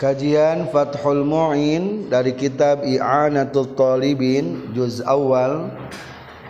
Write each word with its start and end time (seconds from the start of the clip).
Kajian 0.00 0.72
Fathul 0.72 1.28
Mu'in 1.28 2.08
dari 2.08 2.32
kitab 2.32 2.88
I'anatul 2.88 3.76
Talibin 3.76 4.72
juz 4.72 5.04
awal 5.04 5.68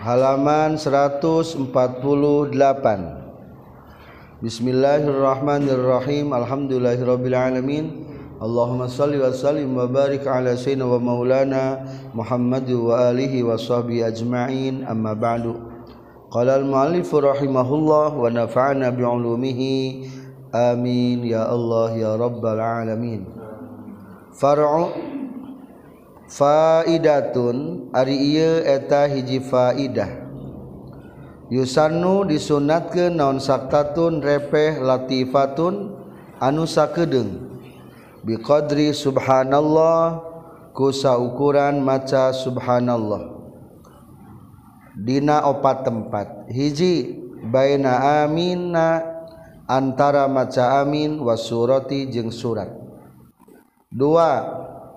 halaman 0.06 0.78
148 0.78 1.66
Bismillahirrahmanirrahim. 4.38 6.30
Alhamdulillahirabbil 6.30 7.34
alamin 7.34 8.06
Allahumma 8.38 8.86
salli 8.86 9.18
wa 9.18 9.34
sallim 9.34 9.74
wa 9.74 9.90
barik 9.90 10.30
ala 10.30 10.54
sayyidina 10.54 10.86
wa 10.86 11.02
maulana 11.02 11.82
Muhammad 12.14 12.70
wa 12.70 13.10
alihi 13.10 13.42
wa 13.42 13.58
sahbihi 13.58 14.06
ajma'in. 14.14 14.86
Amma 14.86 15.18
ba'du. 15.18 15.58
Qala 16.30 16.54
al-muallif 16.54 17.10
rahimahullah 17.10 18.14
wa 18.14 18.30
nafa'ana 18.30 18.94
bi'ulumihi. 18.94 20.06
Amin. 20.54 21.26
Ya 21.26 21.50
Allah 21.50 21.90
ya 21.98 22.14
rabbal 22.14 22.62
alamin 22.62 23.39
far'u 24.40 24.96
faidatun 26.32 27.92
ari 27.92 28.16
ieu 28.16 28.64
eta 28.64 29.04
hiji 29.04 29.44
faidah. 29.44 30.08
Yusannu 31.52 32.24
disunatkeun 32.24 33.20
naon 33.20 33.36
saktatun 33.36 34.24
repeh 34.24 34.80
latifatun 34.80 35.92
anu 36.40 36.64
sakedeung. 36.64 37.52
Biqadri 38.24 38.96
subhanallah 38.96 40.24
ku 40.72 40.88
saukuran 40.88 41.84
maca 41.84 42.32
subhanallah. 42.32 43.36
Dina 44.96 45.44
opat 45.48 45.84
tempat. 45.84 46.48
Hiji 46.48 47.18
baina 47.50 48.24
amina 48.24 49.02
antara 49.66 50.30
maca 50.30 50.80
amin 50.84 51.18
wasurati 51.18 52.08
jeung 52.08 52.30
surat. 52.30 52.79
dua 53.90 54.30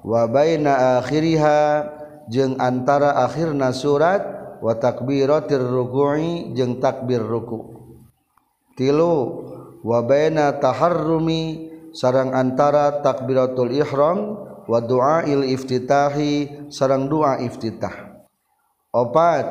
wabaina 0.05 1.01
akhiriha 1.01 1.59
jeung 2.29 2.55
antara 2.61 3.25
akhirna 3.25 3.73
surat 3.73 4.21
wa 4.61 4.73
takbiratir 4.77 5.59
ruku'i 5.59 6.53
jeung 6.55 6.79
takbir 6.79 7.19
ruku. 7.19 7.73
Tilu 8.77 9.45
wabaina 9.83 10.55
taharrumi 10.57 11.73
sarang 11.93 12.31
antara 12.33 13.03
takbiratul 13.03 13.69
ihram 13.73 14.39
wa 14.63 14.79
du'ail 14.79 15.45
iftitahi 15.51 16.69
sarang 16.71 17.11
doa 17.11 17.43
iftitah. 17.43 18.13
Opat 18.93 19.45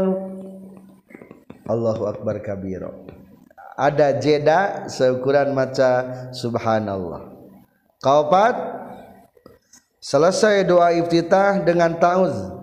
Allahu 1.68 2.02
akbar 2.08 2.40
kabira. 2.40 2.88
Ada 3.74 4.22
jeda 4.22 4.86
seukuran 4.86 5.50
maca 5.50 6.30
subhanallah. 6.30 7.26
Kaopat 7.98 8.54
selesai 9.98 10.62
doa 10.62 10.94
iftitah 10.94 11.58
dengan 11.66 11.98
ta'uz. 11.98 12.54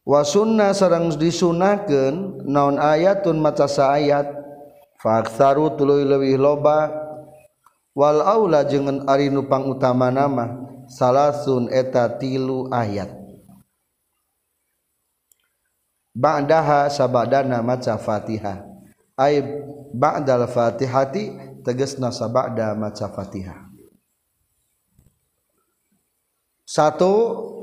Wa 0.06 0.22
sunnah 0.22 0.70
sarang 0.70 1.10
disunahkeun 1.10 2.46
naon 2.46 2.78
ayatun 2.78 3.42
maca 3.42 3.66
ayat 3.66 4.30
fa 5.02 5.18
aktsaru 5.18 5.74
tuluy 5.74 6.06
leuwih 6.06 6.38
loba 6.38 6.94
wal 7.90 8.22
aula 8.22 8.62
jeung 8.62 9.02
ari 9.10 9.34
nu 9.34 9.50
pangutama 9.50 10.14
nama 10.14 10.54
salasun 10.86 11.74
eta 11.74 12.06
tilu 12.22 12.70
ayat. 12.70 13.10
Ba'daha 16.14 16.86
sabadana 16.86 17.66
maca 17.66 17.98
Fatihah. 17.98 18.62
Ay 19.18 19.42
ba'dal 19.90 20.46
Fatihati 20.46 21.49
tegesna 21.70 22.10
sabada 22.10 22.74
maca 22.74 23.06
Fatihah. 23.06 23.70
Satu 26.66 27.14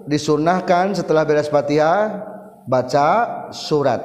disunahkan 0.07 0.95
setelah 0.95 1.27
beres 1.27 1.51
Fatihah 1.51 2.23
baca 2.63 3.51
surat 3.51 3.99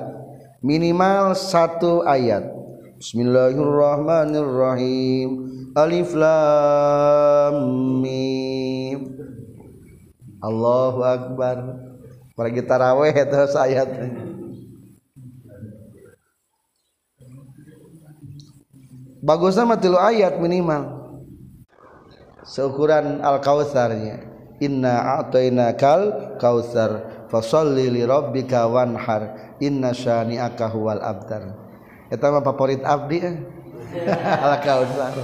minimal 0.59 1.39
satu 1.39 2.03
ayat. 2.03 2.51
Bismillahirrahmanirrahim. 2.99 5.31
Alif 5.75 6.15
lam 6.15 7.55
mim. 8.03 8.99
Allahu 10.43 11.03
akbar. 11.03 11.57
Pergi 12.39 12.63
tarawih 12.63 13.15
terus 13.15 13.55
ayat. 13.59 13.89
bagus 19.23 19.55
nama 19.55 19.79
tilu 19.79 19.97
ayat 19.97 20.43
minimal. 20.43 21.01
Seukuran 22.43 23.23
al-kautsarnya 23.23 24.27
inna 24.59 25.23
a'tayna 25.23 25.79
kal 25.79 26.35
kautsar 26.43 27.25
fasalli 27.31 27.87
li 27.87 28.03
rabbika 28.03 28.67
wanhar. 28.67 29.55
Inna 29.63 29.95
syani'aka 29.95 30.67
huwal 30.75 30.99
abtar 30.99 31.63
eta 32.13 32.29
mah 32.29 32.45
favorit 32.45 32.85
abdi 32.85 33.19
eh? 33.25 33.37
al 34.45 34.61
kautsar 34.61 35.17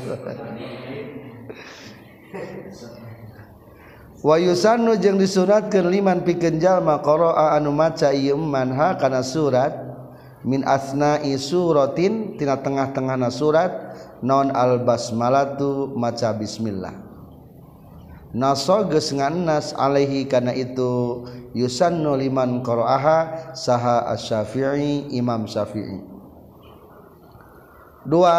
wa 4.24 4.36
yusannu 4.40 4.96
jeung 4.96 5.20
disunatkeun 5.20 5.92
liman 5.92 6.24
pikeun 6.24 6.56
jalma 6.56 7.04
qara'a 7.04 7.60
anu 7.60 7.74
maca 7.76 8.14
ieu 8.14 8.40
man 8.40 8.72
ha 8.72 8.96
kana 8.96 9.20
surat 9.20 9.76
min 10.46 10.64
asna'i 10.64 11.36
suratin 11.36 12.40
tina 12.40 12.56
tengah-tengahna 12.56 13.28
surat 13.28 13.88
non 14.23 14.50
al 14.55 14.82
basmalatu 14.82 15.94
maca 15.94 16.35
bismillah. 16.35 16.94
Naso 18.29 18.85
ngannas 18.85 19.73
Alaihi 19.73 20.29
karena 20.29 20.53
itu 20.53 21.25
yusan 21.56 22.05
nuliman 22.05 22.61
qroaha 22.61 23.50
saha 23.56 24.05
asyafii 24.12 25.17
Imam 25.17 25.49
Syafi'i. 25.49 26.05
Dua 28.05 28.37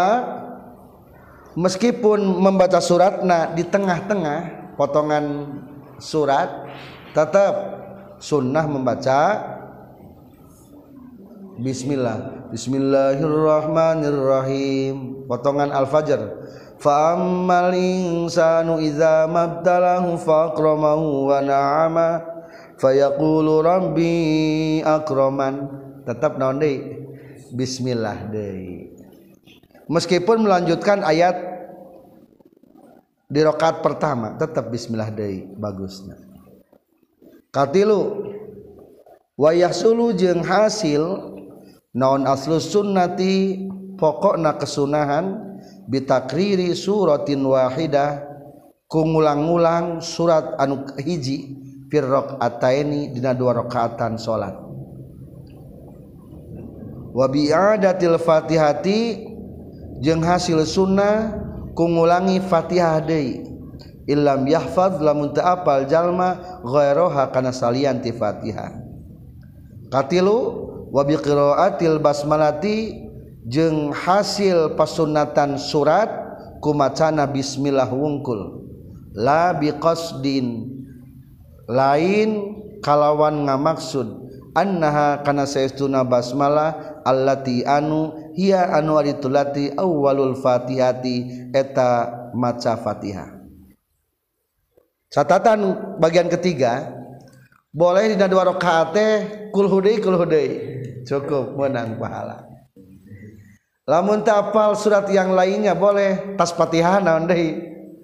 meskipun 1.57 2.21
membaca 2.21 2.77
suratna 2.77 3.49
di 3.57 3.65
tengah-tengah 3.65 4.73
potongan 4.77 5.57
surat 5.97 6.69
tetap 7.17 7.53
sunnah 8.21 8.69
membaca 8.69 9.19
Bismillah. 11.59 12.47
Bismillahirrahmanirrahim. 12.55 15.27
Potongan 15.27 15.75
al-fajr. 15.75 16.47
Fa'ammal 16.79 17.75
insanu 17.75 18.79
idza 18.79 19.27
mabtalahu 19.27 20.15
faqramahu 20.15 21.27
wa 21.27 21.43
na'ama 21.43 22.23
fayaqulu 22.79 23.59
rabbi 23.59 24.79
akraman. 24.81 25.67
Tetap 26.07 26.39
naon 26.41 26.57
deui 26.57 27.05
bismillah 27.53 28.33
deui 28.33 28.89
meskipun 29.89 30.41
melanjutkan 30.41 31.05
ayat 31.05 31.37
di 33.29 33.45
rakaat 33.45 33.85
pertama 33.85 34.33
tetap 34.37 34.69
bismillah 34.73 35.13
deui 35.13 35.45
bagusna 35.53 36.17
katilu 37.53 38.25
wa 39.37 39.53
yahsulu 39.53 40.17
jeung 40.17 40.41
hasil 40.41 41.37
naon 41.95 42.25
aslu 42.29 42.61
sunnati 42.61 43.65
pokokna 43.97 44.57
kesunahan 44.57 45.59
bitakriri 45.89 46.73
suratin 46.77 47.41
wahidah 47.43 48.23
kungulang-ulang 48.89 50.01
surat 50.01 50.57
anu 50.61 50.85
hiji 50.97 51.57
fir 51.89 52.05
rakaataini 52.05 53.13
dina 53.13 53.33
dua 53.33 53.65
rakaatan 53.65 54.17
salat 54.17 54.53
wa 57.09 57.25
bi'adatil 57.25 58.21
fatihati 58.21 59.29
jeung 59.99 60.23
hasil 60.23 60.63
sunnah 60.63 61.35
kungulangi 61.79 62.43
fatihah 62.43 62.99
deui. 62.99 63.45
Illam 64.09 64.49
yahfaz 64.49 64.97
lamun 64.99 65.31
teu 65.37 65.45
apal 65.45 65.85
jalma 65.85 66.59
ghairaha 66.65 67.29
kana 67.29 67.53
salian 67.53 68.01
ti 68.01 68.09
fatihah. 68.09 68.73
Katilu 69.93 70.67
wabiqiraatil 70.89 72.01
basmalati 72.01 73.05
jeung 73.45 73.93
hasil 73.93 74.75
pasunatan 74.77 75.57
surat 75.57 76.09
kumacana 76.59 77.25
bismillah 77.25 77.89
wungkul. 77.89 78.67
La 79.15 79.57
biqasdin 79.57 80.69
lain 81.65 82.29
kalawan 82.83 83.47
ngamaksud. 83.47 84.29
Annaha 84.57 85.21
kana 85.21 85.45
saestuna 85.45 86.01
basmalah 86.01 87.01
allati 87.05 87.61
anu 87.63 88.33
hiya 88.33 88.73
anu 88.75 88.97
aritulati 88.97 89.71
awwalul 89.77 90.33
fatihati 90.35 91.49
eta 91.53 92.09
maca 92.33 92.73
fatihah. 92.75 93.39
Catatan 95.09 95.97
bagian 95.97 96.29
ketiga 96.29 96.98
boleh 97.69 98.13
dina 98.13 98.25
dua 98.25 98.49
rakaat 98.49 98.87
teh 98.93 99.13
kul 99.53 99.69
hudai 99.69 100.01
kul 100.01 100.17
hudai 100.17 100.49
cukup 101.05 101.57
menang 101.57 101.97
pahala. 101.97 102.49
Lamun 103.89 104.21
tapal 104.21 104.77
surat 104.77 105.09
yang 105.09 105.33
lainnya 105.33 105.73
boleh. 105.73 106.37
Tas 106.37 106.53
fatihah 106.53 107.01
naon 107.01 107.25
deui? 107.25 107.57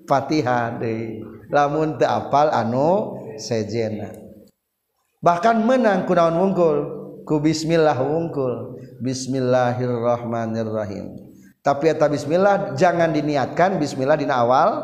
Fatihah 0.09 0.81
deui. 0.81 1.21
Lamun 1.53 2.01
teu 2.01 2.09
apal 2.09 2.50
anu 2.50 3.21
sejena. 3.38 4.09
Bahkan 5.21 5.62
menang 5.62 6.09
kunaon 6.09 6.41
wungkul? 6.41 6.77
Ku 7.21 7.38
bismillah 7.38 8.01
wungkul. 8.01 8.81
Bismillahirrahmanirrahim. 8.97 11.21
Tapi 11.62 11.94
eta 11.94 12.09
bismillah 12.09 12.73
jangan 12.73 13.13
diniatkan 13.13 13.77
bismillah 13.77 14.17
dina 14.17 14.41
awal 14.41 14.81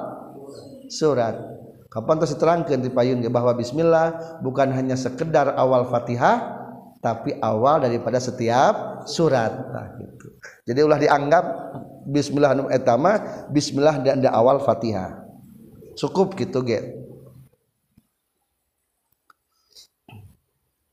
surat. 0.89 1.37
Kapan 1.91 2.15
terus 2.23 2.33
diterangkeun 2.39 2.81
di 2.81 2.89
payun 2.89 3.19
bahwa 3.27 3.51
bismillah 3.51 4.39
bukan 4.39 4.71
hanya 4.71 4.95
sekedar 4.95 5.51
awal 5.59 5.91
Fatihah 5.91 6.63
tapi 7.03 7.35
awal 7.43 7.83
daripada 7.83 8.21
setiap 8.21 9.03
surat. 9.09 9.51
Nah, 9.51 9.97
gitu. 9.99 10.27
jadi 10.63 10.79
ulah 10.87 11.01
dianggap 11.01 11.45
Bismillah 12.01 12.57
nu 12.57 12.65
etama 12.73 13.45
Bismillah 13.53 14.01
dan 14.01 14.25
awal 14.31 14.63
Fatihah. 14.63 15.21
Cukup 15.99 16.33
gitu 16.39 16.63
get 16.63 17.01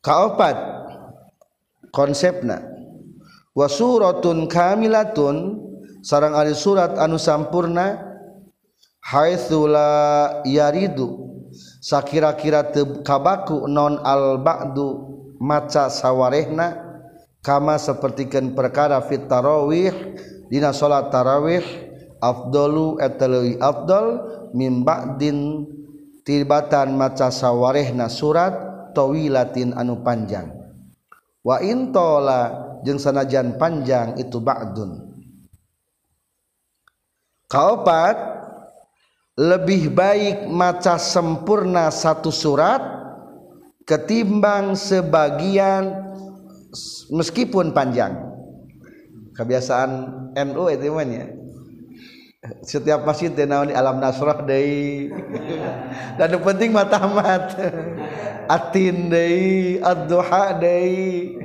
kaopat 0.03 0.56
konsepna. 1.93 2.65
Wa 3.53 3.69
suratun 3.69 4.49
kamilatun 4.49 5.61
sarang 6.00 6.33
ari 6.33 6.56
surat 6.56 6.97
anu 6.97 7.21
sampurna 7.21 8.07
haitsula 9.03 10.43
yaridu 10.45 11.29
sakira-kira 11.79 12.67
teu 12.69 13.00
kabaku 13.00 13.67
non 13.71 13.99
al 14.03 14.41
ba'du 14.43 14.89
maca 15.39 15.89
sawarehna? 15.89 16.87
Kama 17.39 17.79
sapertikeun 17.79 18.53
perkara 18.53 18.99
fit 19.06 19.31
tarawih 19.31 19.95
dina 20.50 20.75
salat 20.75 21.09
tarawih 21.09 21.62
afdalu 22.19 22.99
atalawi 22.99 23.56
afdal 23.62 24.06
min 24.53 24.83
ba'din 24.83 25.65
tibatan 26.27 26.99
maca 26.99 27.31
sawarehna 27.31 28.11
surat 28.11 28.53
tawilatin 28.93 29.71
anu 29.73 30.03
panjang. 30.03 30.50
Wa 31.41 31.62
intola 31.62 32.69
jeung 32.83 32.99
sanajan 32.99 33.55
panjang 33.56 34.19
itu 34.19 34.43
ba'dun. 34.43 35.09
Kaopat 37.49 38.17
lebih 39.38 39.94
baik 39.94 40.50
maca 40.50 40.99
sempurna 40.99 41.94
satu 41.94 42.35
surat 42.35 42.82
ketimbang 43.87 44.75
sebagian 44.75 45.94
meskipun 47.14 47.70
panjang. 47.70 48.19
Kebiasaan 49.38 49.90
NU 50.35 50.64
itu 50.75 50.90
ya. 50.90 51.26
Setiap 52.66 53.07
masjid 53.07 53.30
teh 53.30 53.47
naon 53.47 53.71
alam 53.71 54.02
nasrah 54.02 54.42
deui. 54.42 55.14
Dan 56.18 56.35
yang 56.35 56.42
penting 56.42 56.75
matamat 56.75 57.54
atin 58.50 59.07
deui 59.07 59.78
ad-duha 59.78 60.59
deui. 60.59 61.38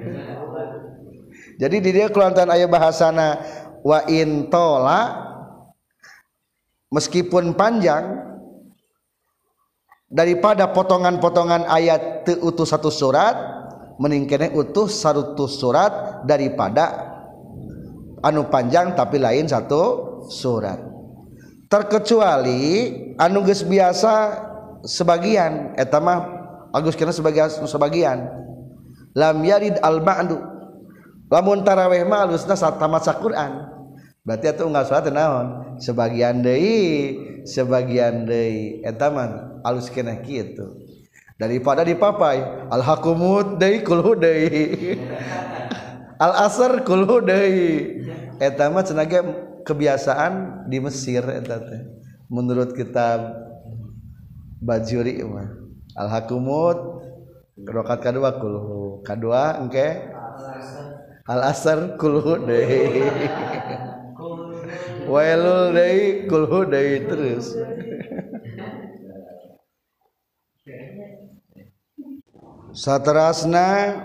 Jadi 1.61 1.77
di 1.77 1.89
dia 1.93 2.09
kelantan 2.09 2.49
aya 2.49 2.65
bahasana 2.65 3.37
wa 3.85 4.01
in 4.09 4.49
tola 4.49 5.22
meskipun 6.93 7.57
panjang 7.57 8.21
daripada 10.13 10.69
potongan-potongan 10.69 11.65
ayat 11.65 12.29
utuh 12.45 12.69
satu 12.69 12.93
surat 12.93 13.33
meningkatnya 13.97 14.53
utuh 14.53 14.85
satu 14.85 15.49
surat 15.49 16.21
daripada 16.29 17.13
anu 18.21 18.45
panjang 18.45 18.93
tapi 18.93 19.17
lain 19.17 19.49
satu 19.49 19.81
surat. 20.29 20.77
Terkecuali 21.65 22.93
anu 23.17 23.41
geus 23.41 23.65
biasa 23.65 24.13
sebagian 24.85 25.73
eta 25.73 25.97
mah 25.97 26.21
agus 26.69 26.93
kena 26.93 27.09
sebagian 27.09 27.49
sebagian. 27.49 28.29
Lam 29.17 29.41
yarid 29.41 29.81
al 29.81 30.01
ba'du 30.01 30.37
lamun 31.33 31.65
tarawih 31.65 32.05
mah 32.05 32.29
alusna 32.29 32.53
tamat 32.53 33.09
Quran 33.17 33.72
berarti 34.23 34.45
atau 34.49 34.71
nggak 34.71 34.87
sholat 34.87 35.07
naon? 35.11 35.47
Sebagian 35.79 36.39
dari 36.43 36.75
sebagian 37.43 38.23
dari 38.23 38.79
etaman 38.83 39.59
alus 39.67 39.91
kena 39.91 40.19
gitu 40.23 40.79
daripada 41.35 41.83
dipapai 41.83 42.69
al 42.71 42.79
hakumut 42.79 43.59
dari 43.59 43.83
kulhudai 43.83 44.95
al 46.23 46.47
asar 46.47 46.87
kulhudai 46.87 47.99
etaman 48.39 48.87
senaga 48.87 49.23
kebiasaan 49.67 50.65
di 50.67 50.79
Mesir 50.79 51.23
etate 51.27 51.87
menurut 52.27 52.75
kitab 52.75 53.43
bajuri 54.63 55.23
mah. 55.23 55.49
Al 55.93 56.09
hakumut 56.09 56.77
rokat 57.59 57.99
kedua 58.01 58.39
kulhu. 58.39 59.05
Kedua 59.05 59.61
engke? 59.61 60.09
Al 61.23 61.39
asar 61.47 61.95
kulhu 61.95 62.43
deh 62.43 62.67
wailul 65.07 65.73
deui 65.75 66.27
kulhu 66.27 66.67
deui 66.67 67.03
terus. 67.07 67.55
Saterasna 72.73 74.01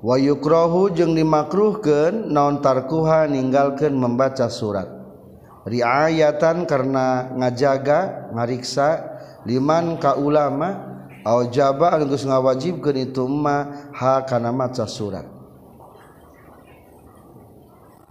wa 0.00 0.16
yukrahu 0.16 0.88
jeung 0.94 1.12
dimakruhkeun 1.12 2.32
naon 2.32 2.64
tarkuha 2.64 3.28
ninggalkeun 3.28 3.92
membaca 3.92 4.48
surat. 4.48 4.88
Riayatan 5.68 6.64
karena 6.64 7.28
ngajaga 7.36 8.32
ngariksa 8.32 8.88
liman 9.44 10.00
ka 10.00 10.16
ulama 10.16 10.88
au 11.28 11.44
jaba 11.52 11.92
anu 11.92 12.08
geus 12.08 12.24
ngawajibkeun 12.24 13.04
itu 13.04 13.28
ma 13.28 13.90
ha 13.92 14.24
kana 14.24 14.48
maca 14.48 14.88
surat. 14.88 15.28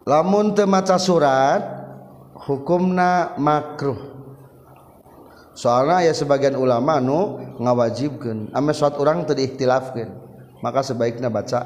Lamun 0.06 0.54
teu 0.54 0.70
maca 0.70 1.02
surat 1.02 1.77
hukumna 2.48 3.36
makruh. 3.36 4.16
Soalnya 5.52 6.08
ya 6.08 6.14
sebagian 6.16 6.56
ulama 6.56 7.04
nu 7.04 7.42
ngawajibkan 7.60 8.54
ame 8.56 8.72
surat 8.72 8.96
orang 9.02 9.26
tadi 9.26 9.44
ikhtilafkan 9.50 10.14
maka 10.62 10.86
sebaiknya 10.86 11.28
baca 11.28 11.66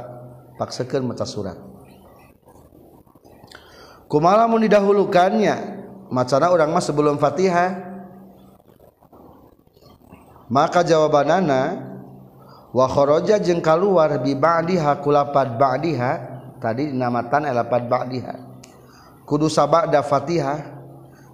paksakan 0.58 1.06
maca 1.06 1.28
surat. 1.28 1.60
Kumala 4.12 4.44
mun 4.50 4.60
didahulukannya? 4.60 5.80
Macana 6.12 6.52
orang 6.52 6.76
mah 6.76 6.84
sebelum 6.84 7.16
fatihah. 7.16 7.88
Maka 10.52 10.84
jawabanana 10.84 11.80
wa 12.76 12.88
kharaja 12.92 13.40
jeung 13.40 13.64
kaluar 13.64 14.20
bi 14.20 14.36
ba'diha 14.36 15.00
kulapad 15.00 15.56
ba'diha 15.56 16.12
tadi 16.60 16.92
dinamatan 16.92 17.48
elapad 17.48 17.88
ba'diha. 17.88 18.51
Kudu 19.32 19.48
sabada 19.48 20.04
Fatihah. 20.04 20.84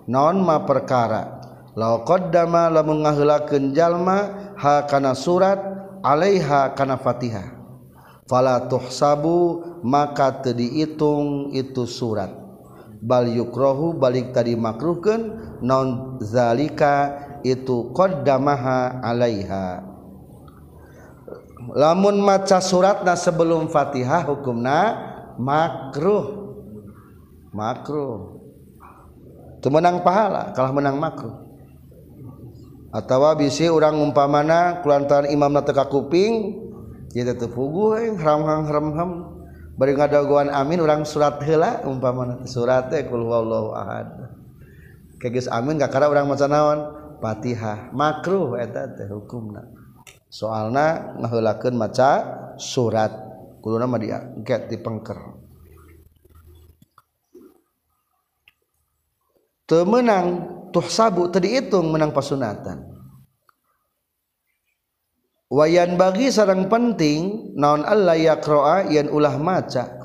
Naon 0.05 0.45
ma 0.45 0.61
perkara? 0.61 1.41
Law 1.73 2.05
qaddama 2.05 2.69
lamun 2.69 3.01
ngaheulakeun 3.01 3.73
jalma 3.73 4.53
ha 4.53 4.85
kana 4.85 5.17
surat 5.17 5.57
alaiha 6.05 6.77
kana 6.77 7.01
Fatihah. 7.01 7.57
Fala 8.29 8.69
tuhsabu 8.69 9.65
maka 9.81 10.45
teu 10.45 10.53
diitung 10.53 11.49
itu 11.57 11.89
surat. 11.89 12.29
Bal 13.01 13.33
yukrohu 13.33 13.97
balik 13.97 14.29
tadi 14.29 14.53
makruhkan 14.53 15.57
non 15.65 16.21
zalika? 16.21 17.25
Itu 17.45 17.93
qaddamaha 17.93 18.99
alaiha. 19.05 19.85
Lamun 21.77 22.19
maca 22.19 22.57
suratna 22.57 23.13
sebelum 23.13 23.69
Fatihah 23.69 24.25
hukumna 24.25 24.79
makruh 25.37 26.46
makruh 27.57 28.37
itu 29.57 29.67
menang 29.73 30.05
pahala 30.05 30.53
kalah 30.53 30.69
menang 30.69 31.01
makruh 31.01 31.33
atau 32.93 33.33
bisi 33.33 33.65
orang 33.65 33.97
umpamana 33.97 34.85
kulantaran 34.85 35.27
imam 35.33 35.57
teka 35.65 35.89
kuping 35.89 36.67
jadi 37.17 37.33
teu 37.33 37.49
puguh 37.49 37.97
haram 38.21 38.45
haram 38.45 38.63
haram 38.69 38.85
haram 38.93 39.11
bari 39.73 39.97
ngadagoan 39.97 40.53
amin 40.53 40.81
orang 40.85 41.01
surat 41.01 41.41
heula 41.41 41.81
umpamana 41.85 42.45
surat 42.45 42.93
teh 42.93 43.05
kul 43.09 43.25
huwallahu 43.25 43.73
ahad. 43.77 44.37
Kegis 45.17 45.49
amin 45.49 45.81
kakara 45.81 46.09
orang 46.13 46.29
maca 46.29 46.45
naon? 46.45 46.79
Fatihah. 47.17 47.89
Makruh 47.89 48.57
eta 48.61 48.85
teh 48.93 49.09
hukumna. 49.09 49.65
Soalna 50.29 51.17
ngaheulakeun 51.21 51.73
maca 51.73 52.09
surat. 52.61 53.13
Kuluna 53.65 53.89
mah 53.89 53.97
diangkat 53.97 54.69
dipengker. 54.69 55.36
Teu 59.67 59.83
meunang 59.83 60.27
tuh 60.71 60.87
sabu 60.87 61.27
teu 61.27 61.43
diitung 61.43 61.91
menang 61.91 62.15
pasunatan. 62.15 62.87
Wayan 65.47 65.95
bagi 65.95 66.27
sarang 66.27 66.67
penting 66.67 67.55
naon 67.55 67.83
Allah 67.83 68.19
yakroa 68.19 68.87
yang 68.87 69.11
ulah 69.11 69.35
maca. 69.39 69.95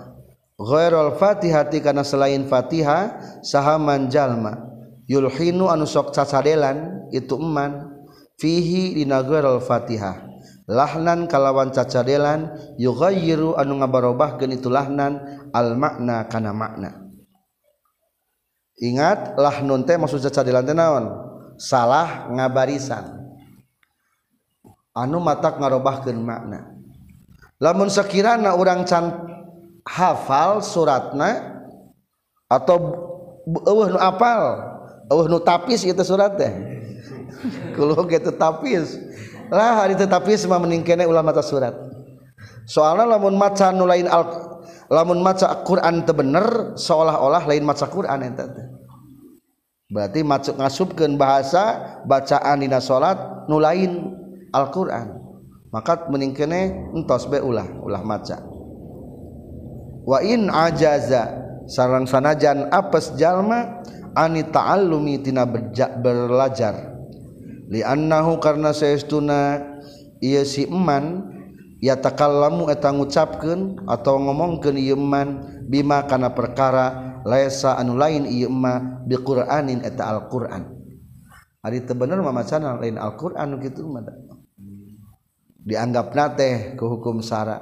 Ghairul 0.54 1.18
fatihati 1.18 1.82
karena 1.82 2.06
selain 2.06 2.46
fatihah 2.46 3.18
sahaman 3.42 4.06
jalma 4.06 4.70
yulhinu 5.10 5.66
anu 5.66 5.82
sok 5.82 6.14
cacadelan 6.14 7.10
itu 7.10 7.34
eman. 7.34 7.90
Fihi 8.38 8.94
dina 8.94 9.22
ghairul 9.26 9.62
fatihah. 9.62 10.30
Lahnan 10.70 11.26
kalawan 11.26 11.74
cacadelan 11.74 12.54
yughayyiru 12.78 13.58
anu 13.58 13.82
ngabarobahkeun 13.82 14.54
itu 14.54 14.70
lahnan 14.70 15.18
al 15.50 15.74
makna 15.74 16.30
kana 16.30 16.54
makna 16.54 17.01
ingatlah 18.80 19.60
nun 19.64 19.84
teh 19.84 19.98
maksud 19.98 20.22
cadilan 20.32 20.64
teh 20.64 20.76
naon? 20.76 21.08
Salah 21.60 22.28
ngabarisan. 22.32 23.22
Anu 24.92 25.20
matak 25.20 25.56
ngarobahkeun 25.56 26.20
makna. 26.20 26.72
Lamun 27.62 27.88
sakirana 27.88 28.58
urang 28.58 28.84
can 28.84 29.08
hafal 29.88 30.60
suratna 30.60 31.62
atau 32.50 32.76
eueuh 33.46 33.88
nu 33.88 33.98
apal 33.98 34.60
eueuh 35.08 35.26
nu 35.30 35.38
tapis 35.40 35.86
ieu 35.86 35.96
surat 36.04 36.36
teh. 36.36 36.52
Kulo 37.74 38.04
ge 38.04 38.20
tapis. 38.20 39.00
Lah 39.52 39.84
hari 39.84 39.96
teu 39.96 40.08
tapis 40.08 40.44
mah 40.48 40.56
mending 40.56 40.84
kene 40.84 41.04
ulama 41.04 41.32
ta 41.32 41.44
surat. 41.44 41.76
Soalna 42.64 43.04
lamun 43.04 43.36
maca 43.36 43.68
nu 43.72 43.84
lain 43.84 44.08
al 44.08 44.51
lamun 44.90 45.24
maca 45.24 45.62
Quran 45.64 46.04
teu 46.04 46.14
bener 46.16 46.76
seolah-olah 46.78 47.44
lain 47.48 47.64
maca 47.64 47.86
Quran 47.88 48.20
eta 48.26 48.46
teh. 48.48 48.66
Berarti 49.92 50.24
masuk 50.24 50.56
ngasupkeun 50.56 51.20
bahasa 51.20 52.00
bacaan 52.08 52.64
dina 52.64 52.80
salat 52.80 53.44
nu 53.44 53.60
lain 53.60 54.16
Alquran. 54.52 55.20
Maka 55.72 56.08
meningkene 56.08 56.92
entos 56.96 57.28
be 57.28 57.40
ulah 57.40 57.68
ulah 57.84 58.00
maca. 58.00 58.40
Wa 60.04 60.24
in 60.24 60.48
ajaza 60.48 61.42
sarang 61.68 62.08
sanajan 62.08 62.72
apes 62.72 63.14
jalma 63.20 63.84
ani 64.16 64.44
ta'allumi 64.48 65.20
tina 65.24 65.48
belajar 65.48 66.92
li 67.72 67.80
annahu 67.80 68.36
karna 68.36 68.76
saestuna 68.76 69.60
ieu 70.20 70.44
si 70.44 70.68
eman 70.68 71.31
ya 71.82 71.98
takallamu 71.98 72.70
eta 72.70 72.94
ngucapkeun 72.94 73.82
atau 73.90 74.14
ngomongkeun 74.22 74.78
ieu 74.78 74.94
man 74.94 75.42
bima 75.66 76.06
kana 76.06 76.30
perkara 76.30 77.18
laisa 77.26 77.74
anu 77.74 77.98
lain 77.98 78.22
ieu 78.30 78.46
ma 78.46 79.02
biquranin 79.02 79.82
eta 79.82 80.06
Al-Qur'an. 80.14 80.78
ari 81.62 81.82
teu 81.82 81.98
bener 81.98 82.22
mamacana 82.22 82.78
lain 82.78 82.98
Al-Qur'an 82.98 83.58
kitu 83.58 83.82
mah 83.86 84.02
dianggap 85.62 86.10
teh 86.38 86.74
ke 86.74 86.84
hukum 86.86 87.22
sara. 87.22 87.58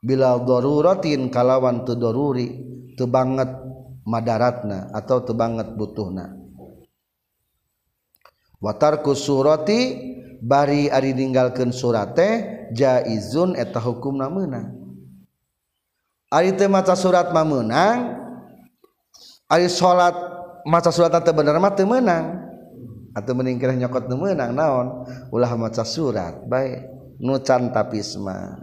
Bila 0.00 0.36
daruratin 0.40 1.32
kalawan 1.32 1.84
teu 1.88 1.96
daruri 1.96 2.48
teu 2.96 3.08
banget 3.08 3.48
madaratna 4.04 4.92
atau 4.92 5.24
teu 5.24 5.32
banget 5.32 5.72
butuhna. 5.76 6.36
Watarku 8.60 9.12
surati 9.12 9.80
bari 10.42 10.88
ari 10.90 11.12
ninggalkeun 11.16 11.72
surat 11.72 12.16
teh 12.16 12.66
jaizun 12.74 13.54
eta 13.54 13.80
hukumna 13.80 14.28
meunang 14.28 14.86
Ari 16.26 16.58
teh 16.58 16.66
maca 16.66 16.98
surat 16.98 17.30
mah 17.30 17.46
meunang 17.46 18.18
Ari 19.46 19.70
salat 19.70 20.14
maca 20.66 20.90
surat 20.90 21.14
teh 21.22 21.30
bener 21.30 21.54
mah 21.62 21.70
teu 21.70 21.86
meunang. 21.86 22.42
Atau 23.14 23.32
meningkir 23.38 23.70
nyokot 23.78 24.10
teu 24.10 24.18
menang 24.18 24.50
naon 24.52 25.06
ulah 25.30 25.54
maca 25.54 25.86
surat 25.86 26.42
baik 26.50 26.82
nu 27.22 27.38
can 27.40 27.70
tapis 27.70 28.18
mah. 28.18 28.58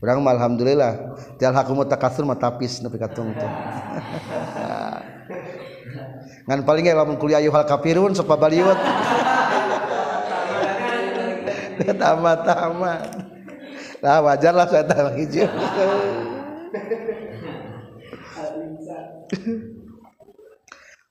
Urang 0.00 0.20
mah 0.20 0.36
alhamdulillah 0.36 1.16
tial 1.40 1.56
hakumu 1.56 1.88
takasur 1.88 2.28
mah 2.28 2.36
tapis 2.36 2.84
nepi 2.84 3.00
ka 3.00 3.08
tungtung. 3.08 3.48
Ngan 6.48 6.64
paling 6.64 6.84
ge 6.84 6.92
lamun 6.96 7.16
kuliah 7.18 7.40
ayuhal 7.40 7.64
kafirun 7.64 8.12
sapabaliwat 8.12 8.78
tamat-tamat 11.84 13.08
nah 14.00 14.20
wajarlah 14.24 14.64
saya 14.68 14.84
tamat 14.88 15.14
hijau. 15.20 15.48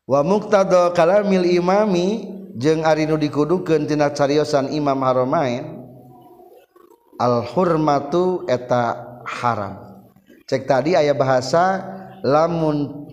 Wa 0.10 0.26
muqtada 0.26 0.90
kalamil 0.98 1.46
imami 1.46 2.26
jeung 2.58 2.82
ari 2.82 3.06
nu 3.06 3.14
dikudukeun 3.14 3.86
tina 3.86 4.10
cariosan 4.10 4.74
imam 4.74 4.98
haramain 5.06 5.86
al 7.22 7.46
hurmatu 7.46 8.50
eta 8.50 9.22
haram. 9.22 9.78
Cek 10.50 10.66
tadi 10.66 10.98
aya 10.98 11.14
bahasa 11.14 11.86
lamun 12.26 13.06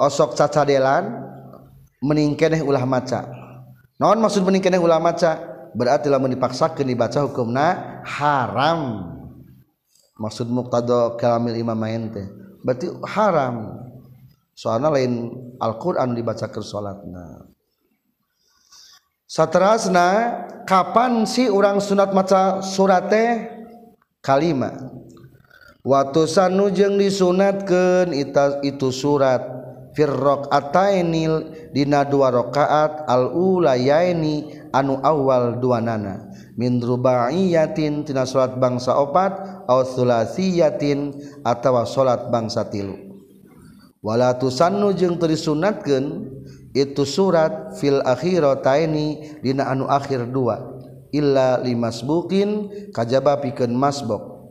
osok 0.00 0.32
cacadelan 0.32 1.28
meningkeneh 2.00 2.64
ulah 2.64 2.88
maca. 2.88 3.28
Naon 4.00 4.24
maksud 4.24 4.48
meningkeneh 4.48 4.80
ulah 4.80 4.96
maca? 4.96 5.57
berarti 5.76 6.08
lamun 6.12 6.32
dipaksakan 6.32 6.86
dibaca 6.86 7.24
hukumna 7.24 8.00
haram. 8.04 9.12
Maksud 10.18 10.50
muqtada 10.50 11.14
kalamil 11.14 11.56
imam 11.56 11.78
main 11.78 12.10
teh. 12.10 12.26
Berarti 12.64 12.90
haram. 13.06 13.86
Soalnya 14.58 14.90
lain 14.90 15.30
Al-Qur'an 15.62 16.18
dibacakeun 16.18 16.66
salatna 16.66 17.46
Saterasna 19.28 20.08
kapan 20.66 21.22
sih 21.28 21.46
orang 21.52 21.78
sunat 21.78 22.10
maca 22.10 22.64
surat 22.64 23.06
teh? 23.06 23.46
Kalima. 24.24 24.72
Waktu 25.86 26.26
sanu 26.26 26.72
jeung 26.74 26.98
disunatkeun 26.98 28.10
itu 28.64 28.88
surat. 28.90 29.44
Firrok 29.92 30.50
atainil 30.50 31.70
dina 31.74 32.06
dua 32.06 32.30
rakaat 32.30 33.04
al 33.06 33.34
ulayaini 33.34 34.57
anu 34.74 35.00
awal 35.04 35.56
dua 35.58 35.80
nana 35.82 36.28
minrubayatin 36.58 38.02
tina 38.02 38.26
salat 38.26 38.58
bangsa 38.58 38.96
opat 38.96 39.64
aw 39.68 39.84
sulasiyatin 39.84 41.14
atawa 41.46 41.86
salat 41.86 42.28
bangsa 42.32 42.66
tilu. 42.66 42.96
Wala 43.98 44.38
tusannu 44.38 44.94
jeung 44.94 45.18
teu 45.18 45.26
disunatkeun 45.26 46.30
itu 46.70 47.02
surat 47.02 47.74
fil 47.82 47.98
akhirataini 48.06 49.42
dina 49.42 49.66
anu 49.68 49.90
akhir 49.90 50.30
dua. 50.30 50.78
Illa 51.10 51.58
limasbukin 51.58 52.70
kajaba 52.94 53.42
pikeun 53.42 53.74
masbok. 53.74 54.46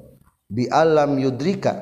Bi 0.51 0.67
alam 0.67 1.15
yudrika. 1.15 1.79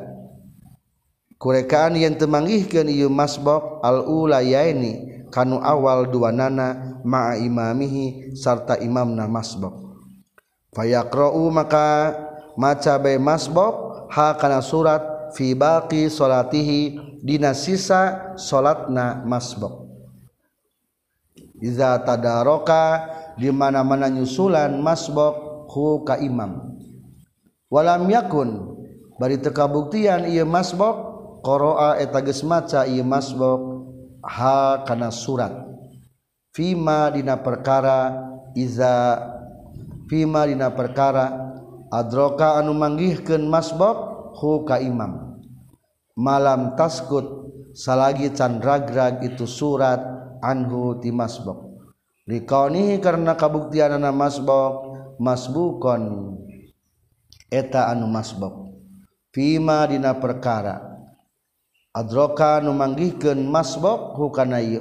Kurekaan 1.36 2.00
yang 2.00 2.16
temanggihkeun 2.16 2.88
ieu 2.88 3.12
masbok 3.12 3.84
al 3.84 4.08
ula 4.08 4.40
yaini 4.40 5.26
kanu 5.34 5.60
awal 5.60 6.08
dua 6.08 6.32
nana 6.32 6.95
ma'a 7.06 7.38
imamihi 7.38 8.34
sarta 8.34 8.82
imamna 8.82 9.30
masbok. 9.30 9.86
Fayaqra'u 10.74 11.46
maka 11.54 12.18
maca 12.58 12.98
bae 12.98 13.22
masbok 13.22 14.10
ha 14.12 14.34
kana 14.36 14.60
surat 14.60 15.32
fi 15.38 15.54
baqi 15.54 16.10
salatihi 16.10 16.98
dina 17.22 17.54
sisa 17.54 18.34
salatna 18.36 19.22
masbok. 19.24 19.86
Iza 21.62 21.96
tadaroka 22.04 23.08
di 23.40 23.48
mana-mana 23.54 24.12
nyusulan 24.12 24.76
masbok 24.82 25.70
hu 25.72 26.04
ka 26.04 26.20
imam. 26.20 26.76
Walam 27.72 28.10
yakun 28.12 28.76
bari 29.16 29.40
teu 29.40 29.54
kabuktian 29.54 30.28
ieu 30.28 30.44
masbok 30.44 31.16
qara'a 31.46 32.02
eta 32.04 32.20
geus 32.20 32.44
maca 32.44 32.84
ieu 32.84 33.06
masbuk 33.06 33.88
ha 34.26 34.84
kana 34.84 35.14
surat 35.14 35.75
Fima 36.56 37.12
dina 37.12 37.36
perkara 37.44 38.16
iza 38.56 39.20
Fima 40.08 40.48
dina 40.48 40.72
perkara 40.72 41.28
adroka 41.92 42.56
anu 42.56 42.72
manggihkeun 42.72 43.44
masbok 43.44 43.98
hu 44.40 44.64
ka 44.64 44.80
imam. 44.80 45.36
Malam 46.16 46.80
taskut 46.80 47.52
salagi 47.76 48.32
candragrag 48.32 49.20
itu 49.28 49.44
surat 49.44 50.00
anhu 50.40 50.96
ti 51.04 51.12
masbok. 51.12 51.76
Liqaunihi 52.24 53.04
karena 53.04 53.36
kabuktianana 53.36 54.16
masbok 54.16 54.96
masbukon 55.20 56.40
eta 57.52 57.92
anu 57.92 58.08
masbok. 58.08 58.72
Fima 59.36 59.84
dina 59.92 60.16
perkara 60.16 60.80
adroka 61.92 62.64
nu 62.64 62.72
manggihkeun 62.72 63.44
masbok 63.44 64.16
hu 64.16 64.32
kana 64.32 64.64
ieu 64.64 64.80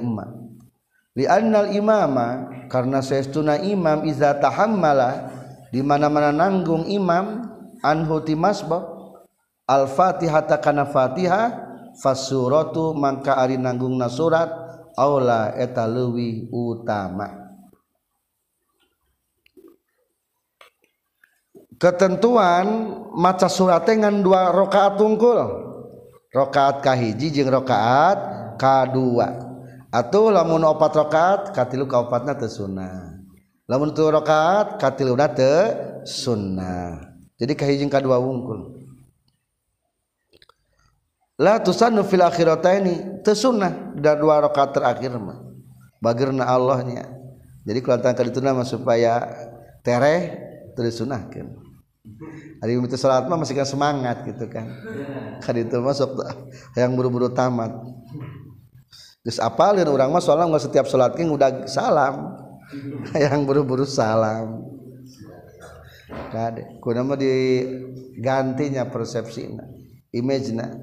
emma 1.15 1.23
li 1.23 1.25
annal 1.25 1.71
imama 1.71 2.27
karena 2.67 2.99
saestuna 2.99 3.55
imam 3.63 4.03
iza 4.03 4.35
tahammala 4.35 5.31
di 5.71 5.79
mana-mana 5.79 6.35
nanggung 6.35 6.83
imam 6.91 7.47
anhu 7.79 8.19
ti 8.19 8.35
masbok 8.35 8.83
al 9.63 9.87
fatihah 9.87 10.43
kana 10.59 10.83
fatihah 10.83 11.55
fasuratu 12.03 12.91
mangka 12.91 13.39
ari 13.39 13.55
nanggungna 13.55 14.11
surat 14.11 14.51
aula 14.99 15.55
eta 15.55 15.87
leuwih 15.87 16.51
utama. 16.51 17.47
Ketentuan 21.75 22.95
maca 23.19 23.51
surat 23.51 23.83
ngan 23.83 24.23
dua 24.23 24.47
rakaat 24.55 24.95
tungkul. 24.95 25.39
Rakaat 26.31 26.83
kahiji 26.83 27.31
jeung 27.31 27.51
rakaat 27.51 28.19
kadua 28.55 29.44
atau 29.95 30.27
lamun 30.27 30.59
opat 30.67 30.91
rakaat 30.91 31.41
katilu 31.55 31.87
kaopatna 31.87 32.35
teu 32.35 32.51
sunnah. 32.51 33.15
Lamun 33.71 33.95
tu 33.95 34.03
rakaat 34.03 34.75
katiluna 34.75 35.31
teu 35.31 35.71
sunnah. 36.03 37.15
Jadi 37.39 37.55
kahijing 37.55 37.87
kadua 37.87 38.19
wungkul. 38.19 38.83
La 41.39 41.63
tusannu 41.63 42.03
fil 42.03 42.23
akhirataini 42.27 43.23
teu 43.23 43.31
sunnah 43.31 43.95
da 43.95 44.19
dua 44.19 44.43
rakaat 44.43 44.75
terakhir 44.75 45.15
mah. 45.15 45.39
Bagirna 46.03 46.43
Allahnya. 46.43 47.07
Jadi 47.63 47.79
kulantan 47.79 48.13
kadituna 48.19 48.51
mah 48.51 48.67
supaya 48.67 49.23
tereh 49.79 50.35
teu 50.75 50.83
disunahkeun 50.83 51.65
hari 52.61 52.77
itu 52.77 52.97
salat 52.97 53.25
mah 53.25 53.37
masih 53.41 53.57
semangat 53.65 54.25
gitu 54.25 54.45
kan. 54.49 54.69
Kaditu 55.41 55.81
masuk 55.81 56.21
yang 56.77 56.93
buru-buru 56.93 57.33
tamat. 57.33 57.73
Terus 59.25 59.41
apalin 59.41 59.89
orang 59.89 60.13
mah 60.13 60.21
soalnya 60.21 60.53
nggak 60.53 60.69
setiap 60.69 60.85
salat 60.85 61.17
king 61.17 61.33
udah 61.33 61.65
salam. 61.65 62.37
Yang 63.17 63.41
buru-buru 63.49 63.85
salam. 63.89 64.61
Kade 66.29 66.77
kuna 66.77 67.01
mah 67.01 67.17
digantinya 67.17 68.85
image 70.13 70.53
na 70.53 70.77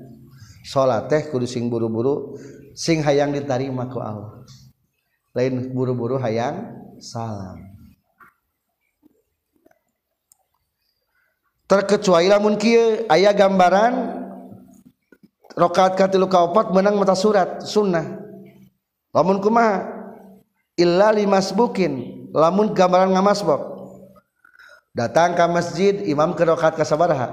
salat 0.67 1.07
teh 1.07 1.31
kudu 1.31 1.47
sing 1.47 1.71
buru-buru 1.71 2.35
sing 2.75 2.99
hayang 3.07 3.31
diterima 3.31 3.87
ku 3.87 4.03
Allah. 4.03 4.43
Lain 5.39 5.71
buru-buru 5.71 6.19
hayang 6.19 6.75
salam. 6.99 7.63
Terkecuali 11.71 12.29
lamun 12.29 12.59
kieu. 12.61 13.07
Aya 13.09 13.33
gambaran 13.33 14.21
rakaat 15.57 15.97
katilu 15.97 16.29
kaopat 16.29 16.69
menang 16.75 17.01
mata 17.01 17.17
surat 17.17 17.65
sunnah 17.65 18.22
lamun 19.13 19.39
kumaha? 19.39 20.01
Illa 20.73 21.13
limasbukin 21.13 22.27
lamun 22.33 22.73
gambaran 22.73 23.13
ngamasbok 23.13 23.61
datang 24.97 25.37
ke 25.37 25.45
masjid 25.49 25.95
imam 26.09 26.33
ke 26.33 26.45
rakaat 26.45 26.81
kasabaraha 26.81 27.29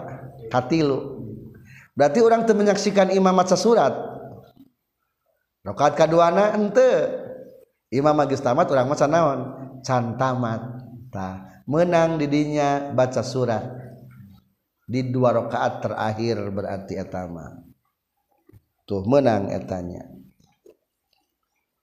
katilu. 0.51 1.19
Berarti 1.95 2.19
orang 2.23 2.47
teu 2.47 2.55
menyaksikan 2.55 3.11
imam 3.11 3.35
maca 3.35 3.59
surat. 3.59 3.91
Rakaat 5.63 5.99
kaduana 5.99 6.55
ente. 6.55 7.19
Imam 7.89 8.13
magis 8.13 8.39
tamat 8.39 8.69
orang 8.71 8.87
maca 8.87 9.07
naon? 9.09 9.39
Can 9.83 10.15
tamat 10.15 10.61
tah 11.11 11.63
menang 11.67 12.19
didinya 12.19 12.91
baca 12.95 13.23
surat. 13.23 13.63
Di 14.89 15.05
dua 15.11 15.35
rakaat 15.35 15.85
terakhir 15.85 16.39
berarti 16.49 16.97
etama 16.97 17.61
tuh 18.89 19.05
menang 19.05 19.53
etanya 19.53 20.01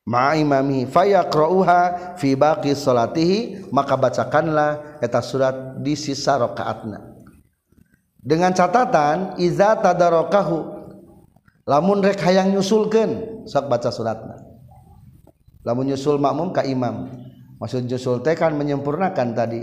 ma'imami 0.07 0.87
fayaqra'uha 0.87 2.15
fi 2.17 2.39
baqi 2.39 2.73
salatihi 2.73 3.69
maka 3.75 3.99
bacakanlah 3.99 5.03
eta 5.03 5.19
surat 5.19 5.83
di 5.83 5.99
sisa 5.99 6.39
rakaatna. 6.39 7.03
Dengan 8.23 8.55
catatan 8.55 9.39
iza 9.39 9.75
tadarakahu 9.79 10.59
lamun 11.67 12.03
rek 12.03 12.23
hayang 12.23 12.55
nyusulkeun 12.55 13.43
sok 13.47 13.67
baca 13.67 13.91
suratna. 13.91 14.43
Lamun 15.67 15.91
nyusul 15.91 16.23
makmum 16.23 16.55
ka 16.55 16.63
imam. 16.63 17.11
Maksud 17.59 17.91
nyusul 17.91 18.23
teh 18.23 18.39
kan 18.39 18.55
menyempurnakan 18.55 19.35
tadi. 19.35 19.63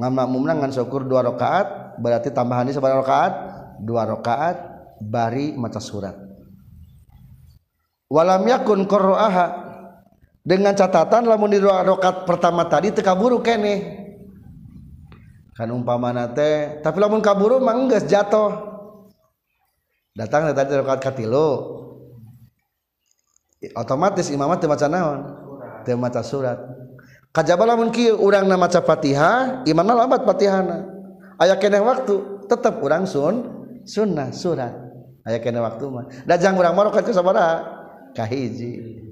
Ngamakmumna 0.00 0.58
ngan 0.58 0.72
syukur 0.72 1.04
dua 1.04 1.22
rakaat 1.22 2.00
berarti 2.00 2.32
tambahan 2.32 2.66
ini 2.66 2.74
seberapa 2.74 3.04
rakaat 3.04 3.32
dua 3.84 4.08
rakaat 4.08 4.56
bari 5.00 5.52
maca 5.56 5.78
surat. 5.78 6.16
Walam 8.08 8.44
yakun 8.48 8.84
qira'aha 8.84 9.63
dengan 10.44 10.76
catatan 10.76 11.24
lamun 11.24 11.48
di 11.48 11.58
rakaat 11.58 12.28
pertama 12.28 12.68
tadi 12.68 12.92
teu 12.92 13.00
kaburu 13.00 13.40
kene. 13.40 14.04
Kan 15.56 15.72
umpamana 15.72 16.28
teh 16.28 16.84
tapi 16.84 17.00
lamun 17.00 17.24
kaburu 17.24 17.58
mah 17.58 17.74
geus 17.88 18.04
jatuh. 18.04 18.52
Datang 20.12 20.52
tadi 20.52 20.76
rakaat 20.76 21.00
katilu. 21.00 21.80
Otomatis 23.72 24.28
imamat 24.28 24.60
teu 24.60 24.68
maca 24.68 24.86
naon? 24.86 25.20
Teu 25.88 25.96
surat. 26.20 26.60
Kajaba 27.32 27.64
lamun 27.64 27.88
kieu 27.90 28.20
urangna 28.20 28.60
maca 28.60 28.84
Fatihah 28.84 29.64
imamna 29.64 29.96
lambat 29.96 30.28
Fatihahna. 30.28 30.92
Aya 31.40 31.56
kena 31.58 31.82
waktu 31.82 32.46
tetap 32.46 32.78
orang 32.84 33.08
sun 33.08 33.48
sunnah 33.88 34.28
surat. 34.30 34.70
Aya 35.24 35.40
kena 35.40 35.64
waktu 35.64 35.88
mah. 35.88 36.04
Dajang 36.28 36.54
urang 36.60 36.76
mah 36.76 36.92
ke 36.92 37.10
sabaraha? 37.10 37.72
Kahiji 38.14 39.02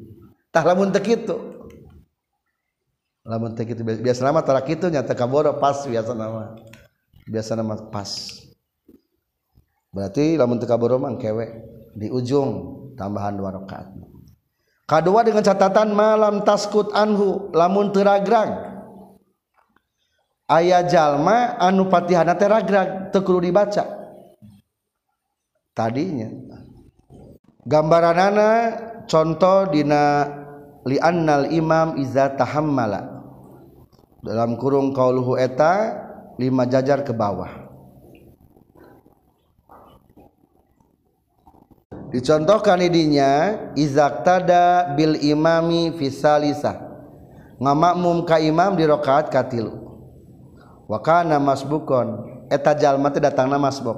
tah 0.53 0.63
lamun 0.63 0.93
teu 0.93 1.01
kitu. 1.01 1.37
Lamun 3.25 3.57
teu 3.57 3.65
kitu. 3.65 3.81
Biasa 3.83 4.29
nama 4.29 4.45
tara 4.45 4.61
kitu 4.61 4.93
nya 4.93 5.03
teu 5.03 5.17
kaboro 5.17 5.57
pas 5.57 5.83
biasa 5.89 6.13
nama. 6.13 6.55
Biasa 7.25 7.57
nama 7.57 7.75
pas. 7.89 8.37
Berarti 9.91 10.37
lamun 10.37 10.61
teu 10.61 10.69
kaboro 10.69 11.01
mah 11.01 11.17
kewe 11.17 11.65
di 11.97 12.13
ujung 12.13 12.79
tambahan 12.95 13.35
dua 13.35 13.57
rakaat. 13.57 13.89
Kedua 14.85 15.25
dengan 15.25 15.41
catatan 15.41 15.97
malam 15.97 16.45
taskut 16.45 16.93
anhu 16.93 17.49
lamun 17.57 17.97
teragrag 17.97 18.73
ayah 20.53 20.85
jalma 20.85 21.57
anu 21.57 21.89
Fatihana 21.89 22.37
teragrag 22.37 23.09
tekulu 23.09 23.41
dibaca. 23.41 23.89
Tadinya. 25.73 26.29
Gambaran 27.65 28.19
anak 28.21 28.65
contoh 29.09 29.71
dina 29.71 30.29
li'annal 30.87 31.51
imam 31.51 31.99
iza 31.99 32.31
tahammala. 32.35 33.23
Dalam 34.23 34.55
kurung 34.55 34.95
qauluhu 34.95 35.35
eta 35.35 35.99
lima 36.39 36.63
jajar 36.67 37.03
ke 37.03 37.11
bawah. 37.11 37.51
Dicontohkan 42.13 42.77
idinya 42.85 43.57
izak 43.73 44.21
tada 44.21 44.93
bil 44.95 45.17
imami 45.17 45.97
fisalisa 45.97 46.77
ngamakmum 47.57 48.29
ka 48.29 48.37
imam 48.37 48.77
di 48.77 48.85
rakaat 48.85 49.33
katilu 49.33 49.81
wa 50.87 50.99
kana 51.01 51.41
masbukon. 51.41 52.31
Eta 52.53 52.77
jalma 52.77 53.09
teh 53.09 53.17
datangna 53.17 53.57
masbuk. 53.57 53.97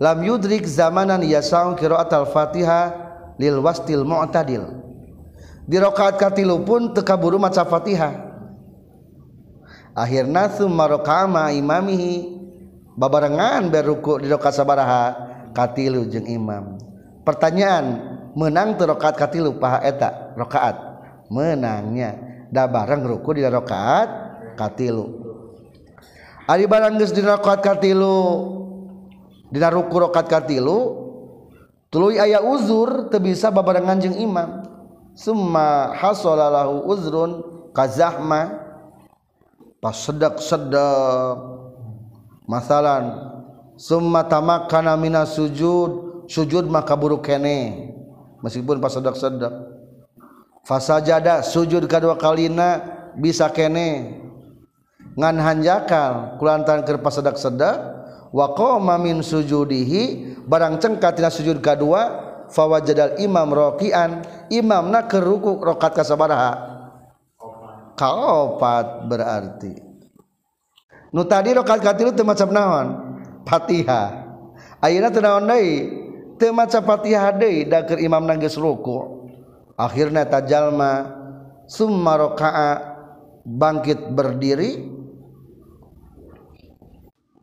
Lam 0.00 0.24
yudrik 0.24 0.64
zamanan 0.64 1.20
yasaun 1.20 1.76
qiraat 1.76 2.08
al-fatihah 2.08 2.96
lil 3.36 3.60
wastil 3.60 4.00
mu'tadil 4.02 4.81
di 5.72 5.80
rakaat 5.80 6.20
katilu 6.20 6.60
pun 6.68 6.92
teka 6.92 7.16
buru 7.16 7.40
maca 7.40 7.64
fatihah. 7.64 8.12
Akhirnya 9.96 10.52
summa 10.52 10.84
raka'a 10.84 11.48
imamihi. 11.56 12.44
Babarengan 12.92 13.72
beruku 13.72 14.20
di 14.20 14.28
rakaat 14.28 14.52
sabaraha 14.52 15.04
katilu 15.56 16.04
jeung 16.12 16.28
imam. 16.28 16.76
Pertanyaan 17.24 17.84
menang 18.36 18.76
tu 18.76 18.84
rakaat 18.84 19.16
katilu 19.16 19.56
paha 19.56 19.80
eta 19.80 20.36
rakaat. 20.36 20.76
Menangnya 21.32 22.20
da 22.52 22.68
bareng 22.68 23.08
ruku 23.08 23.32
di 23.32 23.40
rakaat 23.40 24.08
katilu. 24.60 25.24
Ari 26.52 26.68
barang 26.68 27.00
geus 27.00 27.16
di 27.16 27.24
rakaat 27.24 27.64
katilu 27.64 28.20
dina 29.48 29.72
ruku 29.72 29.96
rakaat 30.04 30.28
katilu 30.28 31.00
tuluy 31.88 32.20
aya 32.20 32.44
uzur 32.44 33.08
teu 33.08 33.24
bisa 33.24 33.48
babarengan 33.48 33.96
jeung 34.04 34.20
imam 34.20 34.71
summa 35.16 35.92
hasolalahu 35.96 36.88
uzrun 36.88 37.30
kazahma 37.76 38.60
pas 39.80 39.96
sedek 39.96 40.38
sedek 40.38 41.36
masalan 42.48 43.32
summa 43.76 44.24
tamakana 44.26 44.96
mina 44.96 45.26
sujud. 45.28 46.12
Sujud 46.32 46.64
maka 46.70 46.96
buruk 46.96 47.28
kene. 47.28 47.90
Meskipun 48.40 48.80
pas 48.80 48.94
sedek 48.94 49.18
sedek 49.18 49.52
fasajada 50.62 51.42
sujud 51.42 51.84
kedua 51.90 52.16
kalina 52.16 52.80
bisa 53.18 53.50
kene. 53.50 54.16
Ngan 55.18 55.36
hanjakal 55.36 56.40
kulantan 56.40 56.86
keur 56.86 57.02
pas 57.04 57.12
sedek 57.12 57.36
sedek 57.36 57.76
wa 58.32 58.54
qama 58.56 58.96
min 58.96 59.20
sujudihi 59.20 60.32
barang 60.48 60.80
cengka 60.80 61.12
tina 61.12 61.28
sujud 61.28 61.60
kedua 61.60 62.31
fawajadal 62.52 63.16
imam 63.18 63.48
rakian 63.50 64.22
imamna 64.52 65.08
keur 65.08 65.24
ruku 65.24 65.58
rakaat 65.64 65.96
kasabaraha. 65.96 66.52
Kaopat 67.96 69.08
berarti. 69.08 69.72
Nu 71.12 71.24
tadi 71.28 71.52
rokat 71.52 71.80
katilu 71.80 72.12
teu 72.12 72.24
macam 72.24 72.48
naon? 72.52 72.86
Fatihah 73.44 74.32
ayeuna 74.84 75.08
teu 75.12 75.24
naon 75.24 75.44
deui? 75.48 75.72
Teu 76.36 76.52
maca 76.52 76.80
Fatihah 76.80 77.32
deui 77.36 77.68
imam 78.00 78.24
geus 78.40 78.60
ruku. 78.60 79.28
Akhirna 79.76 80.28
tajalma 80.28 81.08
summa 81.64 82.20
raka'a 82.20 82.70
bangkit 83.44 84.12
berdiri. 84.12 84.92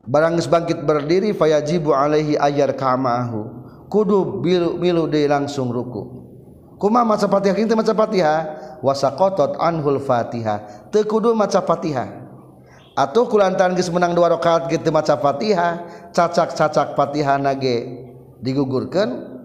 Barang 0.09 0.41
geus 0.41 0.49
bangkit 0.49 0.81
berdiri 0.81 1.37
fayajibu 1.37 1.93
alaihi 1.93 2.33
ayar 2.41 2.73
kamahu 2.73 3.58
kudu 3.89 4.39
bilu 4.39 4.77
bilu 4.77 5.09
deui 5.09 5.25
langsung 5.25 5.73
ruku. 5.73 6.29
Kumaha 6.79 7.03
maca 7.03 7.27
Fatihah 7.27 7.55
kieu 7.57 7.75
maca 7.75 7.91
Fatihah? 7.91 8.39
Wasakotot 8.79 9.59
anhul 9.59 9.99
fatihah. 9.99 10.87
Tekudu 10.87 11.35
maca 11.35 11.59
fatihah. 11.59 12.07
Atau 12.95 13.27
kulantaran 13.27 13.75
geus 13.75 13.91
menang 13.91 14.15
dua 14.15 14.31
rakaat 14.31 14.71
gitu 14.71 14.91
maca 14.91 15.19
fatihah 15.19 15.83
cacak-cacak 16.11 16.95
fatihah 16.95 17.39
nage 17.39 18.07
digugurkan 18.43 19.39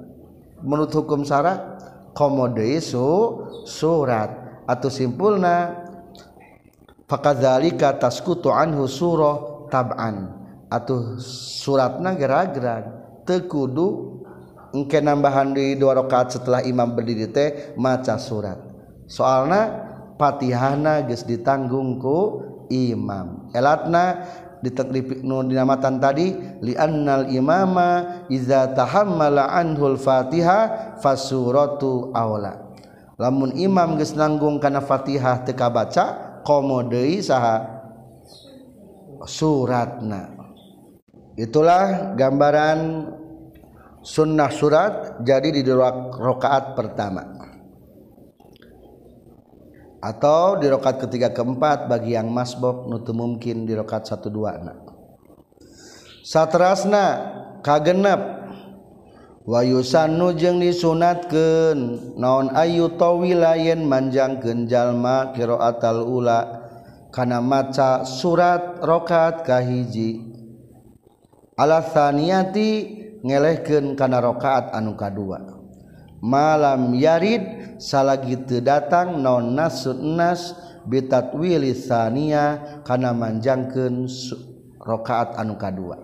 menurut 0.62 0.90
hukum 0.94 1.26
syarat 1.26 1.58
komodei 2.14 2.78
su 2.78 3.02
surat. 3.66 4.30
Atau 4.70 4.88
simpulna 4.88 5.82
fakadzalika 7.10 7.98
taskutu 7.98 8.54
anhu 8.54 8.86
surah 8.86 9.66
tab'an. 9.74 10.30
Atau 10.70 11.18
suratna 11.18 12.14
gerag-gerag. 12.14 13.02
Tekudu 13.26 14.13
engke 14.74 14.98
nambahan 14.98 15.54
di 15.54 15.78
dua 15.78 16.02
rakaat 16.02 16.34
setelah 16.34 16.60
imam 16.66 16.90
berdiri 16.92 17.30
teh 17.30 17.78
maca 17.78 18.18
surat. 18.18 18.58
Soalna 19.06 19.94
Fatihana 20.14 21.02
geus 21.06 21.26
ditanggungku 21.26 22.42
imam. 22.70 23.50
Elatna 23.50 24.24
diteklip 24.64 25.20
nu 25.20 25.44
dinamatan 25.44 26.00
tadi 26.00 26.32
annal 26.78 27.28
imama 27.28 28.24
iza 28.32 28.72
tahammala 28.72 29.52
anhul 29.52 30.00
fatihah 30.00 30.96
fasuratu 31.04 32.08
aula 32.16 32.64
lamun 33.20 33.52
imam 33.52 34.00
geus 34.00 34.16
nanggung 34.16 34.56
kana 34.56 34.80
fatihah 34.80 35.44
teu 35.44 35.52
baca 35.68 36.40
komo 36.40 36.80
deui 36.80 37.20
saha 37.20 37.84
suratna. 39.28 40.32
Itulah 41.34 42.14
gambaran 42.14 43.10
sunnah 44.04 44.52
surat 44.52 45.24
jadi 45.24 45.48
di 45.48 45.64
rokaat 45.64 46.76
pertama. 46.76 47.24
Atau 50.04 50.60
di 50.60 50.68
rokaat 50.68 51.08
ketiga 51.08 51.32
keempat 51.32 51.88
bagi 51.88 52.12
yang 52.12 52.28
masbok 52.28 52.84
nutu 52.92 53.16
mungkin 53.16 53.64
di 53.64 53.72
rokaat 53.72 54.04
satu 54.04 54.28
dua 54.28 54.60
na. 54.60 54.76
Satrasna 56.20 57.04
kagenep. 57.64 58.44
Wayusannu 59.44 60.36
jeung 60.36 60.60
disunatkeun. 60.60 62.12
Naon 62.20 62.52
ayu 62.52 62.92
tawila 63.00 63.56
yen 63.56 63.88
manjangkeun 63.88 64.68
jalma 64.68 65.32
qiraatal 65.32 66.04
ula. 66.04 66.64
Kana 67.08 67.40
maca 67.40 68.04
surat 68.04 68.84
rokaat 68.84 69.44
kahiji. 69.48 70.20
Alatsaniyati 71.56 73.03
ngelehkeun 73.24 73.96
kana 73.96 74.20
rakaat 74.20 74.76
anu 74.76 74.94
kadua. 74.94 75.40
Malam 76.20 76.92
yarid 76.96 77.76
salagi 77.80 78.36
teu 78.44 78.60
datang 78.60 79.20
naon 79.20 79.56
nasun 79.56 80.16
nas 80.16 80.52
bitatwili 80.84 81.72
sania 81.72 82.80
kana 82.84 83.16
manjangkeun 83.16 84.04
rakaat 84.80 85.40
anu 85.40 85.56
kadua. 85.56 85.96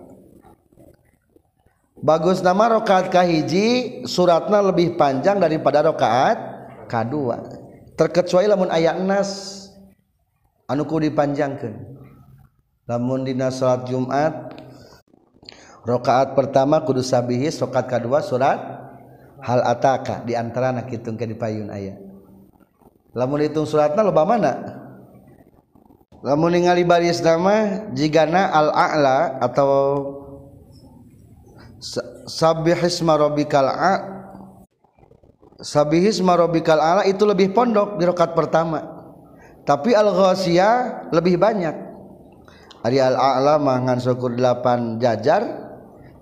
Bagus 2.01 2.41
nama 2.41 2.81
rokaat 2.81 3.13
kahiji 3.13 4.01
suratna 4.09 4.57
lebih 4.73 4.97
panjang 4.97 5.37
daripada 5.37 5.85
rokaat 5.85 6.37
kadua. 6.89 7.45
Terkecuali 7.93 8.49
lamun 8.49 8.73
aya 8.73 8.97
nas 8.97 9.61
anu 10.65 10.89
ku 10.89 10.97
dipanjangkeun. 10.97 11.77
Lamun 12.89 13.21
dina 13.21 13.53
salat 13.53 13.85
Jumat 13.85 14.57
rakaat 15.85 16.37
pertama 16.37 16.81
Kudus 16.85 17.09
Sabihis 17.09 17.57
sokat 17.57 17.89
K2 17.89 18.07
surat 18.21 18.59
hal 19.41 19.59
ataka. 19.65 20.21
Di 20.21 20.37
antara 20.37 20.69
anak 20.69 20.93
hitung 20.93 21.17
ke 21.17 21.25
di 21.25 21.33
payun 21.33 21.73
ayat 21.73 22.11
lamun 23.11 23.43
hitung 23.43 23.67
suratna 23.67 24.03
loba 24.03 24.23
mana? 24.23 24.53
Lamun 26.21 26.53
ningali 26.53 26.85
baris 26.85 27.19
nama 27.25 27.89
jigana 27.97 28.53
al 28.53 28.69
a'la 28.69 29.41
atau 29.41 29.69
sabihisma 32.29 33.17
rabbikal 33.17 33.65
a 33.65 33.93
sabihisma 35.57 36.37
rabbikal 36.37 36.77
a'la 36.77 37.09
itu 37.09 37.25
lebih 37.25 37.57
pondok 37.57 37.97
di 37.97 38.05
rakaat 38.05 38.37
pertama. 38.37 38.85
Tapi 39.65 39.97
al 39.97 40.13
ghasiyah 40.13 41.09
lebih 41.09 41.41
banyak. 41.41 41.75
Ari 42.85 42.97
al 43.01 43.17
a'la 43.17 43.57
mah 43.57 43.77
ngan 43.81 43.97
syukur 43.97 44.37
8 44.37 45.01
jajar 45.01 45.70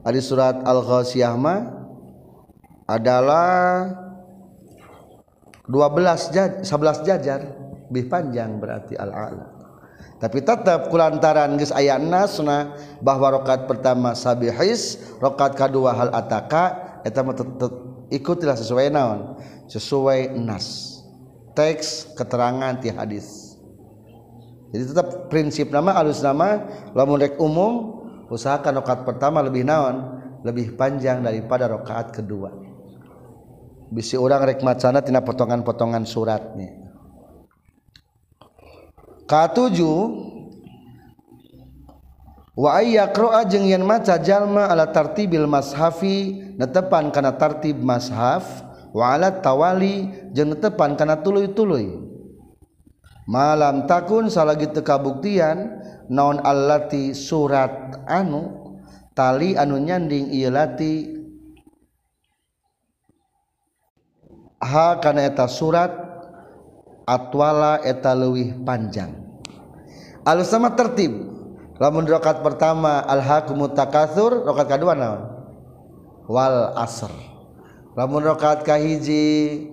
ari 0.10 0.26
surat 0.26 0.66
al 0.66 0.82
ghasiyah 0.82 1.38
mah 1.38 1.70
adalah 2.90 3.86
12 5.70 6.34
jaj, 6.34 6.52
11 6.66 7.06
jajar. 7.06 7.42
Lebih 7.90 8.06
panjang 8.10 8.58
berarti 8.58 8.98
al-a'la. 8.98 9.46
Tapi 10.20 10.44
tetap 10.44 10.92
kulantaran 10.92 11.56
geus 11.56 11.72
aya 11.72 11.96
nasna 11.96 12.76
bahwa 13.00 13.40
rakaat 13.40 13.72
pertama 13.72 14.12
sabihis 14.12 15.00
rakaat 15.24 15.56
kedua 15.56 15.96
hal 15.96 16.10
ataka 16.12 17.00
eta 17.08 17.24
mah 17.24 17.38
ikutilah 18.12 18.58
sesuai 18.58 18.92
naon? 18.92 19.40
Sesuai 19.72 20.36
nas. 20.36 21.00
Teks 21.56 22.14
keterangan 22.20 22.78
ti 22.82 22.92
hadis. 22.92 23.58
Jadi 24.70 24.84
tetap 24.86 25.32
prinsip 25.34 25.74
nama 25.74 25.98
alus 25.98 26.22
nama 26.22 26.62
lamun 26.94 27.18
rek 27.26 27.42
umum 27.42 27.99
usahakan 28.30 28.80
rakaat 28.82 29.04
pertama 29.04 29.42
lebih 29.42 29.66
naon 29.66 30.22
lebih 30.46 30.78
panjang 30.80 31.20
daripada 31.20 31.68
rakaat 31.68 32.16
kedua. 32.16 32.54
Bisi 33.90 34.14
orang 34.16 34.46
rek 34.46 34.62
macana 34.62 35.02
tina 35.02 35.26
potongan-potongan 35.26 36.06
suratnya 36.06 36.90
katujuh 39.30 39.98
wa 42.58 42.70
ayyaqra'a 42.82 43.46
jeung 43.46 43.70
yen 43.70 43.86
maca 43.86 44.18
jalma 44.18 44.66
ala 44.66 44.90
tartibil 44.90 45.46
mashafi 45.46 46.42
netepan 46.58 47.14
kana 47.14 47.38
tartib 47.38 47.78
mashaf 47.78 48.66
wa 48.90 49.14
ala 49.14 49.30
tawali 49.30 50.10
jeung 50.34 50.58
netepan 50.58 50.98
kana 50.98 51.22
tuluy-tuluy 51.22 52.09
malam 53.30 53.86
takun 53.86 54.34
salagi 54.34 54.74
teu 54.74 54.82
kabuktian 54.82 55.78
naon 56.10 56.42
allati 56.42 57.14
surat 57.14 58.02
anu 58.10 58.74
tali 59.14 59.54
anu 59.54 59.78
nyanding 59.78 60.34
ieu 60.34 60.50
lati. 60.50 61.22
Ha 64.60 65.00
kana 65.00 65.24
eta 65.24 65.48
surat 65.48 65.94
atwala 67.06 67.80
eta 67.86 68.18
leuwih 68.18 68.60
panjang. 68.66 69.14
Alus 70.26 70.50
sama 70.52 70.74
tertib. 70.76 71.30
Lamun 71.80 72.04
rakaat 72.04 72.44
pertama 72.44 73.00
alhaqumut 73.08 73.72
takatsur 73.72 74.44
rakaat 74.44 74.76
kedua 74.76 75.00
naon? 75.00 75.22
Wal 76.28 76.76
asr. 76.76 77.08
Lamun 77.96 78.20
rakaat 78.28 78.68
kahiji 78.68 79.64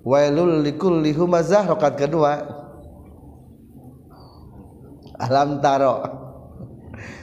wailul 0.00 0.64
likulli 0.64 1.12
humazah 1.12 1.68
rakaat 1.68 2.00
kedua 2.00 2.61
alam 5.22 5.62
taro. 5.62 6.02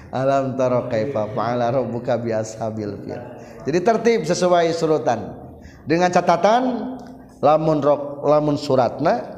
Alam 0.10 0.58
taro 0.58 0.90
kaifa 0.90 1.30
fa'ala 1.38 1.70
rabbuka 1.70 2.18
bi 2.18 2.34
ashabil 2.34 2.98
fil 3.06 3.22
jadi 3.68 3.80
tertib 3.84 4.20
sesuai 4.24 4.72
surutan. 4.72 5.36
Dengan 5.84 6.10
catatan 6.14 6.96
lamun 7.44 7.80
rok, 7.82 8.24
lamun 8.24 8.56
suratna 8.56 9.36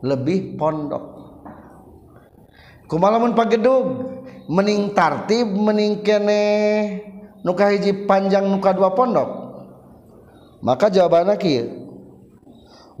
lebih 0.00 0.56
pondok. 0.56 1.04
Kumalamun 2.86 3.36
pagedug? 3.36 3.86
Mening 4.50 4.96
tartib 4.96 5.46
mening 5.46 6.02
kene. 6.02 6.44
Nuka 7.40 7.72
hiji 7.72 8.04
panjang 8.04 8.48
nuka 8.48 8.72
dua 8.76 8.92
pondok. 8.92 9.28
Maka 10.60 10.92
jawabannya 10.92 11.36
kieu. 11.40 11.66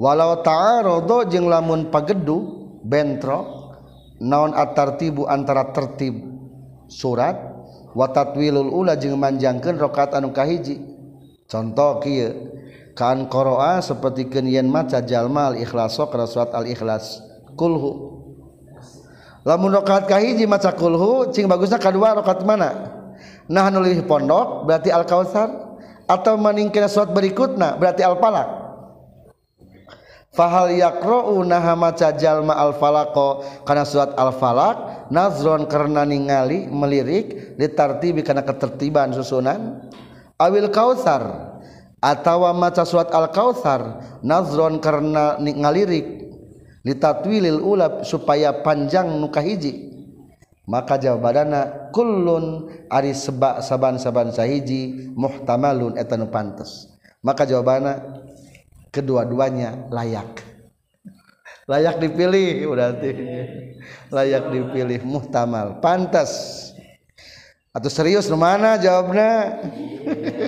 Walau 0.00 0.40
ta'arodo 0.40 1.28
jeung 1.28 1.48
lamun 1.52 1.92
pagedug 1.92 2.80
bentro 2.80 3.59
naon 4.20 4.52
at-tartibu 4.52 5.26
antara 5.26 5.72
tertib 5.72 6.20
surat? 6.86 7.34
Wa 7.90 8.06
tatwilul 8.06 8.70
ula 8.70 8.94
jeung 8.94 9.18
manjangkeun 9.18 9.74
rakaat 9.80 10.14
anu 10.14 10.30
kahiji. 10.30 10.78
Contoh 11.50 11.98
kieu 11.98 12.54
kan 12.94 13.26
qara'a 13.26 13.82
sapertikeun 13.82 14.46
yen 14.46 14.70
maca 14.70 15.02
jalma 15.02 15.50
al-ikhlas 15.50 15.98
kana 15.98 16.30
surat 16.30 16.54
al-ikhlas. 16.54 17.18
Kulhu. 17.58 18.22
Lamun 19.42 19.74
rakaat 19.74 20.06
kahiji 20.06 20.46
maca 20.46 20.70
kulhu 20.70 21.34
cing 21.34 21.50
bagusna 21.50 21.82
kadua 21.82 22.14
rakaat 22.14 22.46
mana? 22.46 22.70
Nah 23.50 23.66
nulih 23.72 24.06
pondok 24.06 24.68
berarti 24.70 24.94
al-kautsar? 24.94 25.72
Atau 26.06 26.38
maning 26.38 26.70
kana 26.70 26.86
surat 26.86 27.10
berikutna 27.10 27.74
berarti 27.74 28.06
al-falaq? 28.06 28.59
fahal 30.30 30.70
yaqra'u 30.70 31.42
naha 31.42 31.74
maca 31.74 32.14
jalma 32.14 32.54
al-falako 32.54 33.42
kana 33.66 33.82
surat 33.82 34.14
al 34.14 34.34
falaq 34.34 35.10
nazron 35.10 35.66
karena 35.66 36.06
ningali 36.06 36.70
melirik 36.70 37.58
litartibi 37.58 38.22
karena 38.22 38.46
ketertiban 38.46 39.10
susunan. 39.14 39.90
Awil 40.40 40.72
kausar 40.72 41.52
atawa 42.00 42.56
maca 42.56 42.86
surat 42.88 43.12
al 43.12 43.28
kausar 43.34 44.00
nazron 44.24 44.78
karena 44.80 45.36
ngalirik. 45.38 46.20
Litatwilil 46.80 47.60
ulab 47.60 48.08
supaya 48.08 48.64
panjang 48.64 49.20
nuka 49.20 49.44
hiji. 49.44 49.92
Maka 50.64 50.96
jawabana 50.96 51.92
kullun 51.92 52.72
ari 52.88 53.12
sebak 53.12 53.60
saban-saban 53.60 54.32
sahiji 54.32 55.12
muhtamalun 55.12 56.00
eta 56.00 56.16
nu 56.16 56.32
pantes. 56.32 56.88
Maka 57.20 57.44
jawabana 57.44 58.00
kedua-duanya 58.90 59.88
layak. 59.88 60.50
Layak 61.70 62.02
dipilih 62.02 62.66
berarti. 62.66 63.10
Layak 64.10 64.50
dipilih 64.50 65.00
muhtamal. 65.06 65.78
Pantas. 65.78 66.66
Atau 67.70 67.86
serius 67.86 68.26
mana 68.34 68.74
jawabnya? 68.74 69.62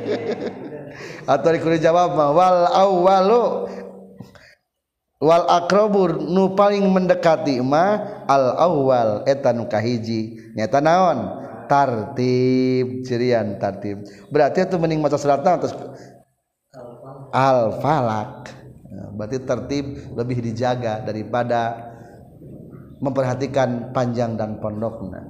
Atau 1.32 1.54
diku리 1.54 1.78
jawab 1.78 2.18
wal 2.18 2.66
awwalu. 2.74 3.70
Wal 5.22 5.46
akrabur 5.46 6.18
nu 6.18 6.58
paling 6.58 6.82
mendekati 6.90 7.62
mah 7.62 8.26
al 8.26 8.58
awwal 8.58 9.22
eta 9.22 9.54
nu 9.54 9.70
kahiji. 9.70 10.50
Nyata 10.58 10.82
naon? 10.82 11.18
Tartib. 11.70 13.06
Cirian 13.06 13.62
tartib. 13.62 14.02
Berarti 14.34 14.66
itu 14.66 14.74
mending 14.82 14.98
maca 14.98 15.14
naon 15.22 15.62
terus 15.62 15.74
al 17.32 17.80
falak 17.80 18.62
berarti 19.16 19.38
tertib 19.44 19.86
lebih 20.12 20.44
dijaga 20.44 21.00
daripada 21.04 21.92
memperhatikan 23.02 23.90
panjang 23.90 24.38
dan 24.38 24.62
pondoknya. 24.62 25.26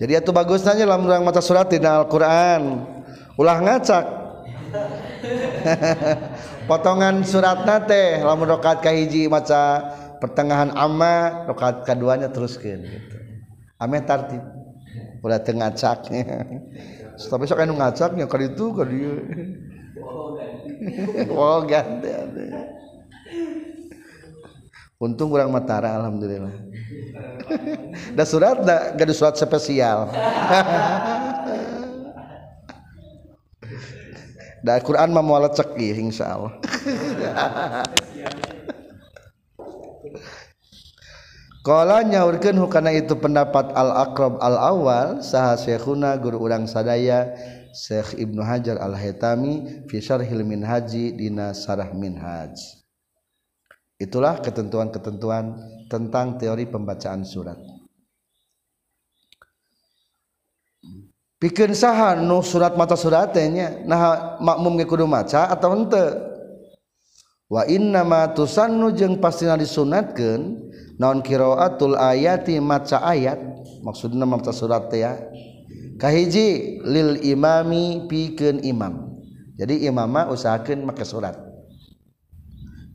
Jadi 0.00 0.16
itu 0.16 0.30
bagusnya 0.32 0.72
dalam 0.80 1.04
maca 1.04 1.44
surat 1.44 1.68
di 1.68 1.76
Al-Qur'an. 1.76 2.88
Ulah 3.36 3.60
ngacak. 3.60 4.06
Potongan 6.70 7.20
surat 7.26 7.68
nate 7.68 8.24
lamun 8.24 8.48
rokat 8.48 8.80
kahiji 8.80 9.28
maca 9.28 9.92
pertengahan 10.22 10.72
amma 10.72 11.44
rokat 11.44 11.84
keduanya 11.84 12.32
teruskan 12.32 12.80
gitu. 12.80 13.16
Ame 13.76 14.00
tartib. 14.00 14.40
Udah 15.20 15.36
tengah 15.44 15.68
ngacaknya. 15.68 16.24
Tapi 17.30 17.44
sok 17.44 17.60
anu 17.60 17.76
ngacaknya 17.76 18.24
kali 18.24 18.56
itu 18.56 18.72
kali 18.72 18.96
oh 21.30 21.58
ganti 21.68 22.08
ada 22.08 22.44
untung 25.00 25.32
kurang 25.32 25.48
matara 25.48 25.96
alhamdulillah. 25.96 26.52
Da 28.12 28.28
surat 28.28 28.60
da 28.60 28.92
gak 28.92 29.08
ada 29.08 29.14
surat 29.16 29.34
spesial. 29.34 30.12
Da 34.60 34.76
Quran 34.84 35.08
mah 35.16 35.24
mualat 35.24 35.56
cekih 35.56 35.96
insyaallah. 36.04 36.52
Kala 41.64 42.04
nyaurkeun 42.04 42.56
hukana 42.60 42.92
itu 42.92 43.16
pendapat 43.16 43.72
al-aqrab 43.72 44.36
al-awwal 44.40 45.24
saha 45.24 45.56
syekhuna 45.60 46.16
guru 46.20 46.40
urang 46.44 46.68
sadaya 46.68 47.36
Syekh 47.70 48.18
Ibnu 48.18 48.42
Hajar 48.42 48.78
Al-Haytami 48.82 49.86
fi 49.86 50.02
Syarhil 50.02 50.42
Minhaji 50.42 51.14
dina 51.14 51.54
Sarah 51.54 51.90
Minhaj. 51.94 52.54
Itulah 54.00 54.40
ketentuan-ketentuan 54.40 55.54
tentang 55.86 56.40
teori 56.40 56.64
pembacaan 56.66 57.20
surat. 57.22 57.60
Pikeun 61.40 61.72
saha 61.72 62.20
nu 62.20 62.44
surat 62.44 62.76
mata 62.76 62.96
surat 63.00 63.32
nya 63.32 63.80
nah 63.88 64.36
makmum 64.44 64.76
ge 64.76 64.84
kudu 64.84 65.08
maca 65.08 65.48
atau 65.48 65.72
henteu? 65.72 66.28
Wa 67.48 67.64
inna 67.64 68.04
ma 68.04 68.28
tusannu 68.28 68.92
jeung 68.92 69.18
pastina 69.18 69.56
disunatkeun 69.56 70.70
naon 71.00 71.24
qiraatul 71.24 71.96
ayati 71.96 72.60
maca 72.60 73.00
ayat 73.00 73.40
maksudna 73.80 74.28
maca 74.28 74.52
surat 74.52 74.92
teh 74.92 75.00
ya 75.00 75.16
kahiji 76.00 76.80
lil 76.80 77.20
imami 77.20 78.08
pikeun 78.08 78.64
imam. 78.64 79.20
Jadi 79.60 79.84
imama 79.84 80.32
usahakeun 80.32 80.88
make 80.88 81.04
salat 81.04 81.36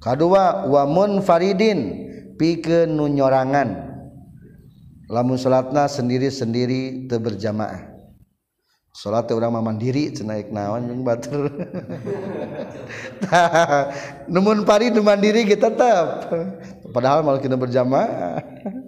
kadua 0.01 0.65
wa 0.65 0.89
munfaridin 0.89 2.09
pikeun 2.41 2.97
nu 2.97 3.05
nyorangan. 3.05 3.93
Lamun 5.05 5.37
salatna 5.37 5.85
sendiri-sendiri 5.85 7.05
teu 7.05 7.21
berjamaah. 7.21 7.93
Salat 8.95 9.29
urang 9.29 9.53
mah 9.53 9.61
mandiri 9.61 10.09
cenaik 10.09 10.49
naon 10.49 10.87
jeung 10.87 11.03
batur. 11.05 11.51
Numun 14.33 14.65
farid 14.65 14.95
nu 14.95 15.03
mandiri 15.03 15.45
kita 15.45 15.67
tetap 15.67 16.31
padahal 16.95 17.21
malah 17.21 17.43
kita 17.43 17.59
berjamaah. 17.59 18.39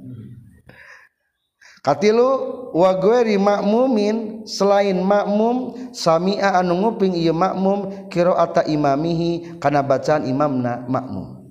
katilu 1.88 2.30
wa 2.76 2.92
gueri 3.00 3.40
makmumin 3.40 4.44
selain 4.44 5.00
makmum 5.00 5.88
sami'a 5.96 6.60
anu 6.60 6.84
nguping 6.84 7.16
ieu 7.16 7.32
makmum 7.32 8.12
qiraata 8.12 8.68
imamihi 8.68 9.56
kana 9.64 9.80
bacaan 9.80 10.28
imamna 10.28 10.84
makmum. 10.92 11.48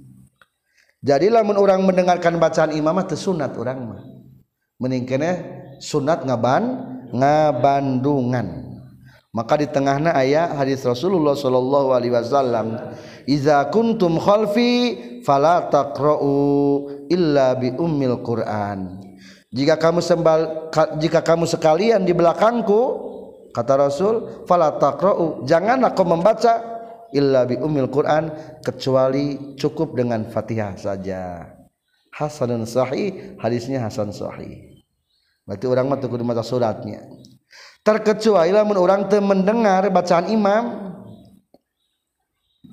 Jadi 1.00 1.32
lamun 1.32 1.56
orang 1.56 1.80
mendengarkan 1.86 2.36
bacaan 2.36 2.74
imam 2.76 2.98
teu 3.08 3.16
sunat 3.16 3.56
urang 3.56 3.80
mah. 3.94 4.02
Mending 4.76 5.08
sunat 5.80 6.26
ngaban 6.26 6.84
ngabandungan. 7.14 8.66
Maka 9.30 9.60
di 9.60 9.68
tengahna 9.68 10.16
ayat 10.16 10.56
hadis 10.56 10.80
Rasulullah 10.82 11.36
sallallahu 11.36 11.92
alaihi 11.92 12.12
wasallam 12.12 12.96
iza 13.28 13.68
kuntum 13.68 14.16
khalfi 14.16 14.96
fala 15.22 15.68
taqra'u 15.68 16.34
illa 17.12 17.52
bi 17.52 17.68
ummil 17.76 18.24
Qur'an 18.24 19.05
jika 19.56 19.80
kamu 19.80 20.04
sembal 20.04 20.68
jika 21.00 21.24
kamu 21.24 21.48
sekalian 21.48 22.04
di 22.04 22.12
belakangku 22.12 22.80
kata 23.56 23.72
Rasul 23.80 24.44
fala 24.44 24.76
taqra'u 24.76 25.48
janganlah 25.48 25.96
kau 25.96 26.04
membaca 26.04 26.76
illa 27.16 27.48
bi 27.48 27.56
umil 27.56 27.88
Quran 27.88 28.28
kecuali 28.60 29.56
cukup 29.56 29.96
dengan 29.96 30.28
Fatihah 30.28 30.76
saja. 30.76 31.48
Hasanun 32.12 32.68
sahih 32.68 33.36
hadisnya 33.40 33.80
hasan 33.84 34.12
sahih. 34.12 34.84
Berarti 35.48 35.64
orang 35.68 35.86
mah 35.88 36.00
kudu 36.00 36.24
maca 36.24 36.44
suratnya. 36.44 37.04
Terkecuali 37.80 38.50
lamun 38.50 38.76
orang 38.76 39.06
teu 39.06 39.22
mendengar 39.22 39.86
bacaan 39.94 40.26
imam 40.32 40.64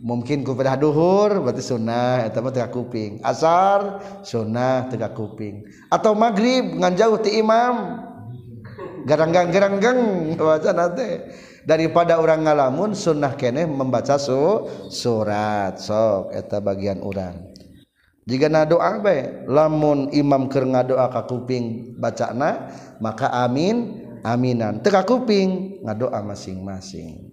mungkin 0.04 0.44
kupedah 0.44 0.76
duhur 0.76 1.40
berarti 1.40 1.64
sunnah 1.64 2.28
eta 2.28 2.44
mah 2.44 2.52
teu 2.52 2.68
kuping. 2.68 3.24
Asar 3.24 4.04
sunnah 4.22 4.92
teu 4.92 5.00
kuping. 5.16 5.64
Atau 5.88 6.14
maghrib 6.14 6.76
ngan 6.76 6.94
jauh 7.00 7.18
ti 7.24 7.40
imam. 7.40 8.04
Garanggang-garanggang 9.04 10.00
bacaan 10.40 10.96
teh 10.96 11.28
daripada 11.68 12.20
orang 12.20 12.48
ngalamun 12.48 12.96
sunnah 12.96 13.36
kene 13.36 13.68
membaca 13.68 14.16
su, 14.16 14.68
surat 14.92 15.80
sok 15.80 16.36
eta 16.36 16.60
bagian 16.60 17.00
orang. 17.04 17.52
Jika 18.24 18.48
na 18.48 18.64
doa 18.64 19.04
be 19.04 19.44
lamun 19.52 20.08
imam 20.16 20.48
keur 20.48 20.64
ngadoa 20.64 21.12
ka 21.12 21.28
kuping 21.28 21.96
bacana 22.00 22.72
maka 23.04 23.28
amin 23.28 24.08
aminan. 24.24 24.80
Teka 24.80 25.04
kuping 25.04 25.84
ngadoa 25.84 26.24
masing-masing 26.24 27.33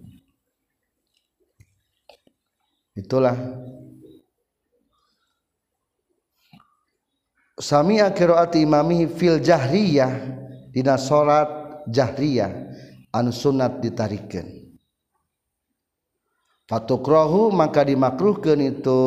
itulah. 2.97 3.37
Sami 7.61 8.01
qiraati 8.01 8.65
imamihi 8.65 9.05
fil 9.05 9.37
jahriyah 9.37 10.09
dina 10.73 10.97
salat 10.97 11.85
jahriyah 11.93 12.49
anu 13.13 13.29
sunat 13.29 13.77
ditarikeun 13.85 14.61
fatukrahu 16.71 17.51
maka 17.51 17.83
dimakruhkeun 17.83 18.71
itu 18.71 19.01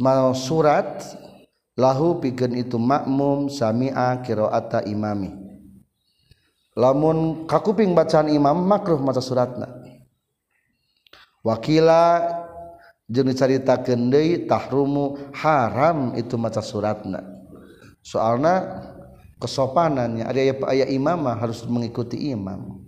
mau 0.00 0.32
surat 0.32 1.04
lahu 1.76 2.16
pikeun 2.24 2.56
itu 2.56 2.80
makmum 2.80 3.52
sami'a 3.52 4.24
qiraata 4.24 4.88
imami. 4.88 5.44
Lamun 6.74 7.46
kakuping 7.46 7.92
bacaan 7.92 8.32
imam 8.32 8.64
makruh 8.64 8.98
maca 8.98 9.20
suratna. 9.20 9.83
wakila 11.44 12.24
jeniscarita 13.04 13.78
Kendeitahrumu 13.84 15.30
haram 15.36 16.16
itu 16.16 16.40
maca 16.40 16.64
suratna. 16.64 17.20
Soalnya 18.00 18.84
kesopanannya 19.36 20.24
ada 20.24 20.40
ayah 20.72 20.88
imamah 20.88 21.36
harus 21.36 21.64
mengikuti 21.68 22.32
imam. 22.32 22.80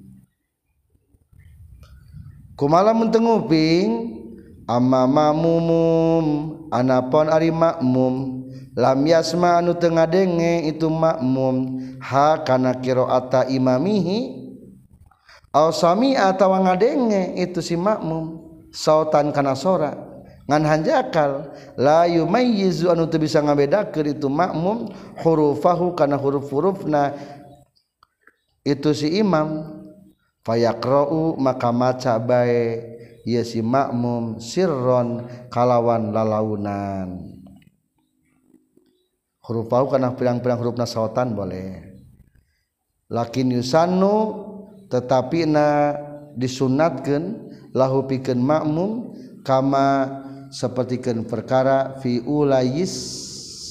Kumala 2.57 2.97
mentenguping 2.97 4.16
amma 4.64 5.05
mamumum 5.05 6.25
anapon 6.73 7.29
ari 7.29 7.53
makmum 7.53 8.49
lam 8.73 9.01
yasma 9.05 9.61
anu 9.61 9.77
teu 9.77 9.92
ngadenge 9.92 10.64
itu 10.64 10.88
makmum 10.88 11.77
ha 12.01 12.40
kana 12.40 12.73
qiraata 12.81 13.53
imamihi 13.53 14.49
au 15.53 15.69
sami 15.69 16.16
atawa 16.16 16.64
ngadenge 16.64 17.37
itu 17.37 17.61
si 17.61 17.77
makmum 17.77 18.46
sautan 18.77 19.33
kana 19.33 19.57
sora. 19.57 19.97
Ngan 20.47 20.62
hanjakal 20.62 21.51
la 21.75 22.05
yumayyizu 22.07 22.93
anu 22.93 23.09
teu 23.09 23.19
bisa 23.19 23.43
ngabedakeun 23.43 24.15
itu 24.15 24.29
makmum 24.29 24.93
hurufahu 25.25 25.97
kana 25.97 26.21
huruf-hurufna. 26.21 27.17
Itu 28.61 28.93
si 28.93 29.17
imam. 29.17 29.73
Fayaqra'u 30.47 31.41
maka 31.41 31.75
maca 31.75 32.21
bae. 32.21 32.95
Ieu 33.27 33.43
si 33.43 33.59
makmum 33.59 34.39
sirron 34.39 35.27
kalawan 35.51 36.15
lalaunan. 36.15 37.43
Hurufahu 39.43 39.91
kana 39.91 40.15
pirang-pirang 40.15 40.62
hurufna 40.62 40.87
sautan 40.87 41.35
boleh. 41.35 41.83
Lakin 43.11 43.51
yusannu 43.51 44.47
tetapi 44.87 45.47
na 45.51 45.95
disunatkan 46.39 47.46
lahu 47.77 48.09
pikeun 48.09 48.41
makmum 48.41 49.12
kama 49.45 50.09
sapertikeun 50.49 51.29
perkara 51.29 52.01
fi 52.01 52.25
ulayis 52.25 52.97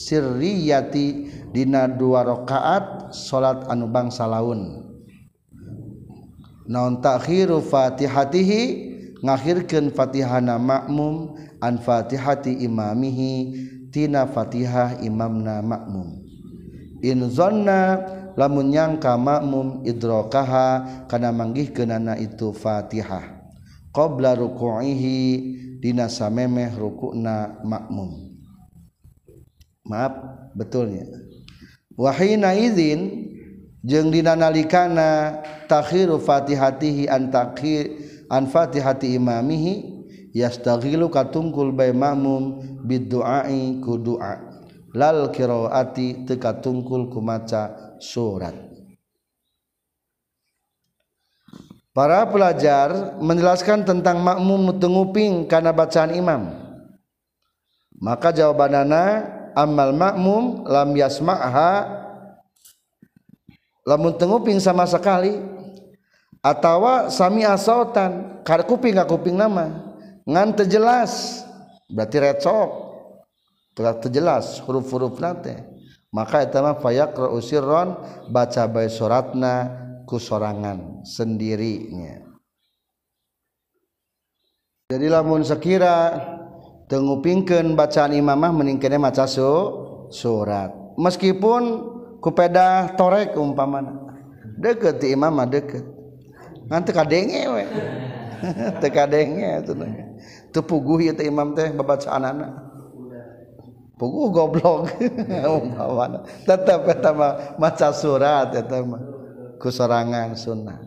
sirriyati 0.05 1.33
dina 1.49 1.89
dua 1.89 2.21
rakaat 2.21 3.09
salat 3.17 3.65
anu 3.65 3.89
bangsa 3.89 4.29
laun. 4.29 4.85
Naon 6.69 7.01
takhiru 7.01 7.65
fatihatihi? 7.65 8.93
Ngakhirkeun 9.25 9.89
fatihana 9.89 10.61
makmum 10.61 11.33
an 11.57 11.81
fatihati 11.81 12.61
imamihi 12.61 13.65
Fatihah 13.95 14.99
imamna 14.99 15.63
makmum. 15.63 16.19
Inzonna 16.99 18.03
lamunnyangka 18.35 19.15
makmum 19.15 19.87
Idrokaha 19.87 21.07
karena 21.07 21.31
manggih 21.31 21.71
ke 21.71 21.87
nana 21.87 22.19
itu 22.19 22.51
Fatihah 22.51 23.34
qobla 23.95 24.35
rukuhi 24.35 25.55
dinasa 25.79 26.27
memeh 26.27 26.75
rukukna 26.75 27.63
makmum. 27.63 28.35
Maaf 29.87 30.19
betulnyawahina 30.57 32.51
izin 32.59 33.31
jeng 33.85 34.11
dinanalikana 34.11 35.39
takhiru 35.71 36.19
Fatihatihi 36.19 37.07
antakhir 37.07 37.87
an 38.27 38.51
Fatihati 38.51 39.15
imamihi 39.15 39.95
yastagilu 40.35 41.07
katungkul 41.07 41.71
bay 41.71 41.95
makmum 41.95 42.59
bidu'ai 42.83 43.79
ku 43.79 43.95
doa 44.01 44.41
lal 44.91 45.31
qiraati 45.31 46.27
teu 46.27 46.41
katungkul 46.41 47.07
surat 48.01 48.74
Para 51.95 52.27
pelajar 52.27 53.15
menjelaskan 53.23 53.87
tentang 53.87 54.19
makmum 54.19 54.75
tenguping 54.75 55.47
karena 55.47 55.71
bacaan 55.71 56.11
imam. 56.11 56.51
Maka 57.95 58.35
jawabanana 58.35 59.23
amal 59.55 59.95
makmum 59.95 60.67
lam 60.67 60.91
yasma'ha. 60.91 62.03
Lamun 63.87 64.11
tenguping 64.19 64.59
sama 64.59 64.83
sekali. 64.83 65.39
Atawa 66.43 67.07
sami 67.07 67.47
asautan 67.47 68.43
kar 68.43 68.67
kuping 68.67 68.99
kuping 69.07 69.39
nama. 69.39 69.95
Ngan 70.27 70.51
jelas 70.67 71.47
berarti 71.87 72.17
recok. 72.19 72.69
Telah 73.71 73.95
terjelas 74.03 74.59
huruf-huruf 74.67 75.15
nate. 75.23 75.63
Maka 76.11 76.43
itu 76.43 76.59
mah 76.59 76.75
fayaqra 76.75 77.31
usirron 77.31 77.95
baca 78.27 78.67
bae 78.67 78.91
suratna 78.91 79.84
ku 80.05 80.21
sorangan 80.21 81.01
sendirinya. 81.03 82.21
Jadi 84.85 85.09
lamun 85.09 85.41
sekira 85.41 86.13
tengupingkeun 86.85 87.73
bacaan 87.73 88.13
imamah 88.13 88.53
mending 88.53 88.77
kene 88.77 89.01
maca 89.01 89.25
su, 89.25 89.49
surat. 90.13 90.69
Meskipun 90.95 91.63
kupeda 92.21 92.93
torek 92.93 93.33
umpamana 93.33 93.97
deket 94.61 95.01
di 95.01 95.17
imamah 95.17 95.49
deket. 95.49 95.83
Nganti 96.69 96.91
kadenge 96.93 97.41
we. 97.49 97.65
Tekadenge 98.83 99.63
itu 99.63 99.73
tepuguh 100.53 100.99
ya 101.01 101.13
teh 101.17 101.25
imam 101.27 101.55
teh 101.57 101.71
babacaan 101.73 102.23
anak 102.23 102.51
puguh 103.95 104.27
goblok. 104.31 104.91
Tetap 106.47 106.79
eta 106.91 107.11
maca 107.55 107.89
surat 107.95 108.51
eta 108.53 108.83
kusorangan 109.65 110.37
sunnah. 110.37 110.77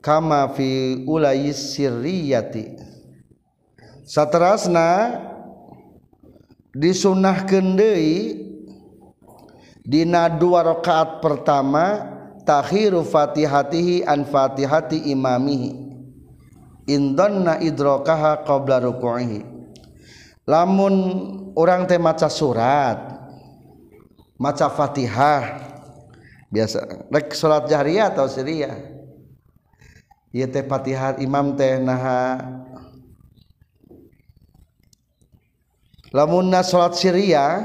Kama 0.00 0.48
fi 0.56 1.04
ulayis 1.04 1.76
sirriyati. 1.76 2.80
Saterasna 4.08 5.20
disunahkeun 6.72 7.76
deui 7.76 8.40
dina 9.84 10.32
dua 10.32 10.64
rakaat 10.64 11.20
pertama 11.20 12.08
takhiru 12.48 13.04
fatihatihi 13.04 14.08
an 14.08 14.24
fatihati 14.24 15.12
imamihi. 15.12 15.92
Indonna 16.88 17.60
idrokaha 17.60 18.48
qabla 18.48 18.80
ruku'ihi. 18.80 19.44
Lamun 20.48 20.94
orang 21.52 21.84
teh 21.84 22.00
maca 22.00 22.32
surat 22.32 22.96
maca 24.40 24.72
fatihah 24.72 25.68
biasa. 26.48 27.08
Rek 27.12 27.32
salat 27.36 27.68
jahriyah 27.68 28.12
atau 28.12 28.28
siriyah 28.28 28.98
Fatihhat 30.38 31.24
Imam 31.24 31.56
teh 31.56 31.80
lamunna 36.12 36.60
salat 36.60 36.94
Syria 36.96 37.64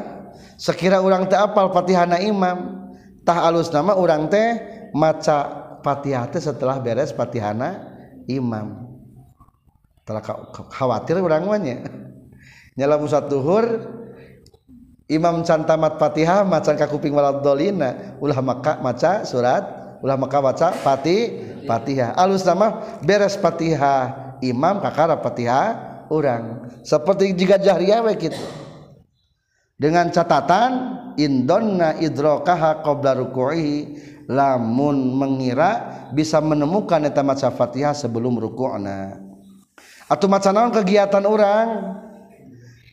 sekira 0.55 1.03
orang 1.03 1.27
teapal 1.27 1.71
Fatihana 1.75 2.23
Imamtah 2.23 3.37
alus 3.47 3.71
nama 3.71 3.95
orang 3.95 4.31
teh 4.31 4.59
maca 4.95 5.63
Fatihati 5.83 6.39
setelah 6.39 6.79
beres 6.79 7.11
Fatihana 7.11 7.83
Imam. 8.31 8.87
Khawatir 10.71 11.19
orangnya 11.19 11.83
nyala 12.75 12.99
musatuhur 12.99 13.63
Imam 15.13 15.45
cantamat 15.45 16.01
Fatihah 16.01 16.41
macan 16.41 16.73
kupingwalaalina 16.73 18.17
ulah 18.17 18.39
maka 18.41 18.81
maca 18.81 19.21
surat 19.21 19.61
ulah 20.01 20.17
maka 20.17 20.41
waca 20.41 20.69
Fatih 20.73 21.53
Fatihah. 21.69 22.17
Alus 22.17 22.41
nama 22.43 22.99
beres 23.05 23.37
Fatihah. 23.37 24.35
Imam 24.43 24.81
kakara 24.83 25.15
Fatihah 25.21 26.03
orang 26.11 26.67
seperti 26.83 27.31
jika 27.31 27.55
jahriah 27.55 28.03
gitu 28.19 28.35
dengan 29.79 30.11
catatan 30.11 30.71
indonna 31.15 31.95
idrokaha 31.95 32.83
qabla 32.83 33.15
ruku'i 33.23 33.95
lamun 34.27 35.15
mengira 35.15 36.03
bisa 36.11 36.43
menemukan 36.43 37.03
eta 37.07 37.23
maca 37.23 37.51
Fatihah 37.51 37.95
sebelum 37.95 38.35
ruku'na. 38.39 39.19
Atau 40.11 40.27
maca 40.27 40.51
naon 40.51 40.75
kegiatan 40.75 41.23
orang 41.23 41.67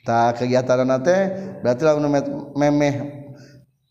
tak 0.05 0.41
kegiatan 0.41 0.85
nate 0.89 1.17
berarti 1.61 1.83
lamun 1.85 2.09
memeh 2.57 2.95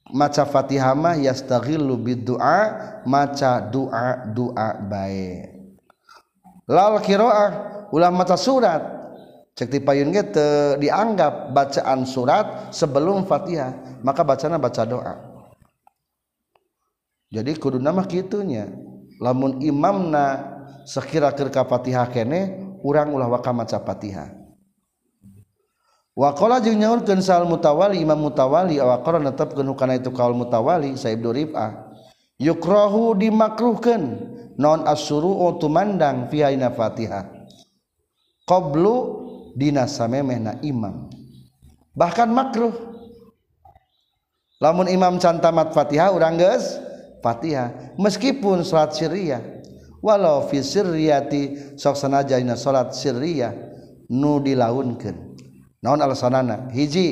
maca 0.09 0.43
Fatihah 0.45 0.97
mah 0.97 1.15
yastaghillu 1.17 1.93
biddu'a 2.01 2.59
maca 3.05 3.61
doa 3.69 4.25
doa 4.29 4.69
bae. 4.89 5.53
Lal 6.69 7.01
qiraah 7.01 7.49
ulah 7.93 8.09
maca 8.09 8.37
surat. 8.37 8.97
Cek 9.53 9.67
ti 9.75 9.79
payun 9.83 10.15
ge 10.15 10.23
dianggap 10.79 11.51
bacaan 11.51 12.07
surat 12.07 12.71
sebelum 12.73 13.27
Fatihah 13.27 14.01
maka 14.01 14.23
bacana 14.25 14.57
baca 14.57 14.83
doa. 14.87 15.15
Jadi 17.29 17.53
kudu 17.61 17.77
nama 17.77 18.01
gitunya 18.09 18.65
lamun 19.21 19.61
imamna 19.61 20.57
sekira 20.89 21.29
kerka 21.29 21.61
Fatihah 21.67 22.09
kene 22.09 22.57
urang 22.81 23.13
ulah 23.13 23.29
waka 23.29 23.53
maca 23.53 23.77
Fatihah 23.77 24.38
Wakola 26.19 26.59
jeung 26.59 26.83
nyaurkeun 26.83 27.23
sal 27.23 27.47
mutawali 27.47 28.03
imam 28.03 28.19
mutawali 28.19 28.75
awaqara 28.75 29.23
netepkeun 29.23 29.71
kana 29.71 29.95
itu 29.95 30.11
kaul 30.11 30.35
mutawali 30.35 30.99
Saib 30.99 31.23
Durifah 31.23 31.95
yukrahu 32.35 33.15
dimakruhkeun 33.15 34.19
non 34.59 34.83
asuru 34.83 35.55
tumandang 35.63 36.27
fi 36.27 36.43
aina 36.43 36.75
Fatihah. 36.75 37.23
Qablu 38.43 38.95
dina 39.55 39.87
samemehna 39.87 40.59
imam. 40.59 41.07
Bahkan 41.95 42.27
makruh. 42.27 42.75
Lamun 44.59 44.91
imam 44.91 45.23
cantamat 45.23 45.71
Fatihah 45.71 46.11
urang 46.11 46.35
geus 46.35 46.83
Fatihah. 47.23 47.95
Meskipun 47.95 48.67
salat 48.67 48.91
syiriah 48.91 49.39
walau 50.03 50.51
fi 50.51 50.59
sirriyati 50.59 51.79
sok 51.79 51.95
sanaja 51.95 52.35
salat 52.59 52.91
syiriah 52.91 53.55
nu 54.11 54.43
dilaunkeun 54.43 55.28
naon 55.83 55.99
alasanana? 56.01 56.71
Hiji 56.71 57.07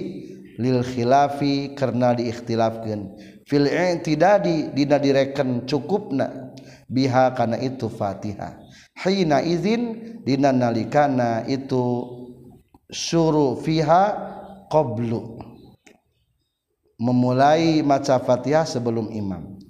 lil 0.57 0.83
khilafi 0.83 1.75
karena 1.77 2.15
diikhtilafkeun. 2.17 3.01
Fil 3.47 3.67
i'tidadi 3.67 4.75
dina 4.75 4.97
direken 4.99 5.63
cukupna. 5.69 6.55
Biha 6.87 7.35
kana 7.35 7.59
itu 7.59 7.91
Fatihah 7.91 8.67
hina 9.05 9.45
izin 9.45 10.17
dina 10.25 10.49
nalikana 10.49 11.45
itu 11.45 12.05
suruh 12.89 13.61
fiha 13.61 14.03
qablu. 14.73 15.37
Memulai 16.97 17.85
maca 17.85 18.17
Fatihah 18.17 18.65
sebelum 18.65 19.13
imam. 19.13 19.61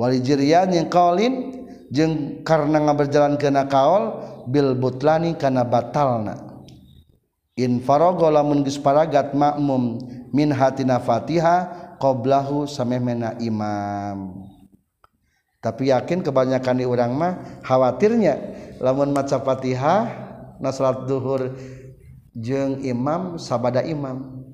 Walijirian 0.00 0.72
yang 0.72 0.88
kaulin 0.88 1.66
jeng 1.92 2.40
karena 2.40 2.80
berjalan 2.96 3.36
kena 3.36 3.68
kaul 3.68 4.16
bil 4.48 4.72
butlani 4.72 5.36
karena 5.36 5.66
batalna 5.66 6.47
in 7.58 7.82
farogo 7.82 8.30
lamun 8.30 8.62
geus 8.62 8.78
paragat 8.78 9.34
makmum 9.34 9.98
min 10.30 10.54
hatina 10.54 11.02
Fatihah 11.02 11.92
qablahu 11.98 12.70
samemena 12.70 13.34
imam. 13.42 14.46
Tapi 15.58 15.90
yakin 15.90 16.22
kebanyakan 16.22 16.78
di 16.78 16.86
orang 16.86 17.12
mah 17.18 17.32
khawatirnya 17.66 18.38
lamun 18.78 19.10
maca 19.10 19.42
Fatihah 19.42 20.06
na 20.62 20.70
salat 20.70 21.10
duhur 21.10 21.58
jeung 22.38 22.78
imam 22.86 23.42
sabada 23.42 23.82
imam. 23.82 24.46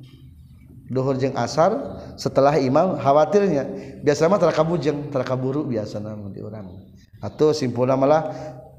Duhur 0.89 1.17
jeng 1.21 1.37
asar 1.37 1.77
setelah 2.17 2.57
imam 2.57 2.97
khawatirnya. 2.97 3.69
Biasa 4.01 4.33
mah 4.33 4.41
teraka 4.41 4.65
bujeng 4.65 5.13
teraka 5.13 5.37
buru 5.37 5.69
biasa 5.69 6.01
nama 6.01 6.33
di 6.33 6.41
orang 6.41 6.73
atau 7.25 7.57
simpulnya 7.57 7.97
malah 7.97 8.29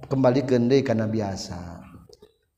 kembali 0.06 0.42
gende 0.46 0.78
karena 0.86 1.10
biasa 1.10 1.85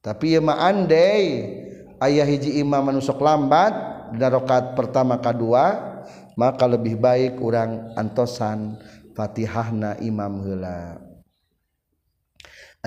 tapi 0.07 0.39
ya 0.39 0.41
andai 0.55 1.51
ayah 1.99 2.23
hiji 2.23 2.63
imam 2.63 2.79
manusuk 2.79 3.19
lambat 3.19 3.75
dan 4.15 4.31
rokat 4.31 4.71
pertama 4.71 5.19
kedua 5.19 5.99
maka 6.39 6.63
lebih 6.63 6.95
baik 6.95 7.43
orang 7.43 7.91
antosan 7.99 8.79
fatihahna 9.11 9.99
imam 9.99 10.47
hela 10.47 10.95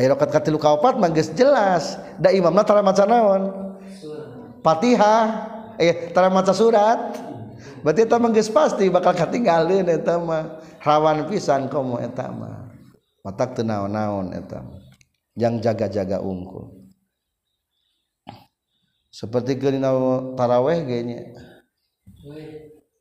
ayah 0.00 0.16
rokat 0.16 0.32
katilu 0.32 0.56
kaupat 0.56 0.96
manggis 0.96 1.28
jelas 1.36 2.00
da 2.16 2.32
imamna 2.32 2.64
tara 2.64 2.80
maca 2.80 3.04
naon? 3.04 3.70
Fatihah. 4.64 5.24
Eh 5.80 6.12
tara 6.12 6.28
maca 6.28 6.52
surat. 6.52 7.16
Berarti 7.80 8.04
eta 8.04 8.20
mah 8.20 8.28
geus 8.28 8.52
pasti 8.52 8.92
bakal 8.92 9.16
katinggalin 9.16 9.88
eta 9.88 10.20
mah. 10.20 10.60
Rawan 10.84 11.28
pisan 11.28 11.68
komo 11.68 11.96
eta 11.96 12.28
mah. 12.28 12.68
Matak 13.24 13.60
teu 13.60 13.64
naon-naon 13.64 14.32
yang 15.36 15.60
jaga-jaga 15.60 16.24
unggul 16.24 16.79
seperti 19.10 19.58
taraweh 20.38 20.78
kayaknya. 20.86 21.34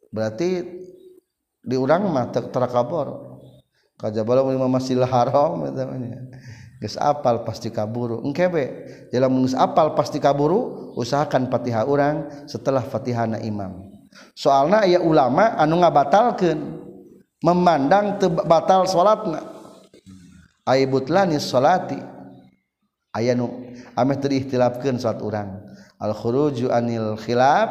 Berarti 0.10 0.66
di 1.62 1.76
urang 1.78 2.10
mah 2.10 2.34
ter 2.34 2.50
terkabor 2.50 3.38
kajabala 4.00 4.42
lima 4.50 4.66
masjidil 4.66 5.06
haram 5.06 5.70
namanya. 5.70 6.26
Geus 6.80 6.96
apal 6.96 7.44
pasti 7.44 7.68
kaburu. 7.70 8.24
Engke 8.24 8.48
be 8.48 8.66
dalam 9.12 9.36
geus 9.44 9.54
apal 9.54 9.94
pasti 9.94 10.18
kaburu 10.18 10.96
usahakan 10.96 11.52
Fatihah 11.52 11.84
urang 11.84 12.32
setelah 12.48 12.82
Fatihahna 12.82 13.44
imam. 13.44 13.92
Soalna 14.34 14.88
aya 14.88 15.04
ulama 15.04 15.60
anu 15.60 15.84
ngabatalkeun 15.84 16.60
memandang 17.44 18.18
teu 18.18 18.32
batal 18.32 18.88
salatna 18.88 19.44
aibutlani 20.64 21.38
salati 21.38 22.00
aya 23.12 23.36
nu 23.36 23.76
ameh 24.00 24.16
teu 24.18 24.32
diihtilafkeun 24.32 24.98
salat 24.98 25.20
urang. 25.20 25.69
Al 26.00 26.16
khuruju 26.16 26.72
anil 26.72 27.20
khilaf 27.20 27.70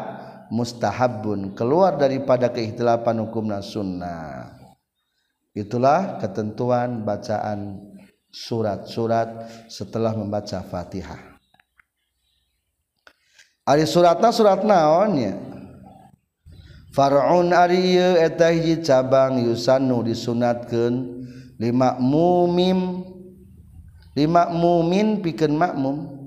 mustahabun 0.52 1.56
keluar 1.56 1.96
daripada 1.96 2.52
keihtilafan 2.52 3.24
hukumna 3.24 3.64
sunnah 3.64 4.54
itulah 5.58 6.22
ketentuan 6.22 7.02
bacaan 7.02 7.80
surat-surat 8.28 9.48
setelah 9.66 10.14
membaca 10.14 10.62
Fatihah. 10.62 11.40
Ari 13.68 13.84
suratna 13.84 14.32
surat 14.32 14.64
naonnya? 14.64 15.36
Far'un 16.94 17.52
ari 17.52 18.00
eta 18.00 18.48
hiji 18.48 18.80
cabang 18.80 19.44
yusannu 19.44 20.02
disunatkeun 20.08 20.94
lima 21.60 22.00
mumim 22.00 23.04
lima 24.16 24.48
mumin 24.48 25.20
pikeun 25.20 25.52
makmum 25.52 26.17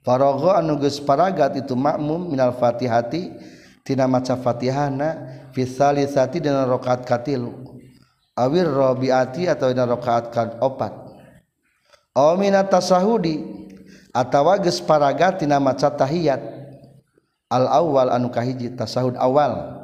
Farogo 0.00 0.48
anuges 0.52 0.96
paragat 0.96 1.60
itu 1.60 1.76
makmum 1.76 2.32
minal 2.32 2.56
fatihati 2.56 3.36
tina 3.84 4.08
maca 4.08 4.36
fatihana 4.40 5.40
fisalisati 5.52 6.40
dan 6.40 6.64
rokaat 6.64 7.04
katil 7.04 7.52
awir 8.40 8.64
robiati 8.64 9.44
atau 9.44 9.68
dina 9.68 9.84
rokaat 9.84 10.32
kan 10.32 10.56
opat. 10.64 10.92
Aw 12.16 12.40
tasahudi 12.66 13.44
atawa 14.16 14.56
geus 14.58 14.80
paragat 14.80 15.44
tina 15.44 15.60
maca 15.60 15.92
tahiyat. 15.92 16.58
Al 17.50 17.66
awal 17.66 18.14
anu 18.14 18.30
kahiji 18.30 18.72
tasahud 18.78 19.18
awal. 19.18 19.78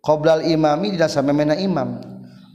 Qoblal 0.00 0.46
imami 0.46 0.94
dina 0.94 1.10
samemena 1.10 1.58
imam. 1.58 1.98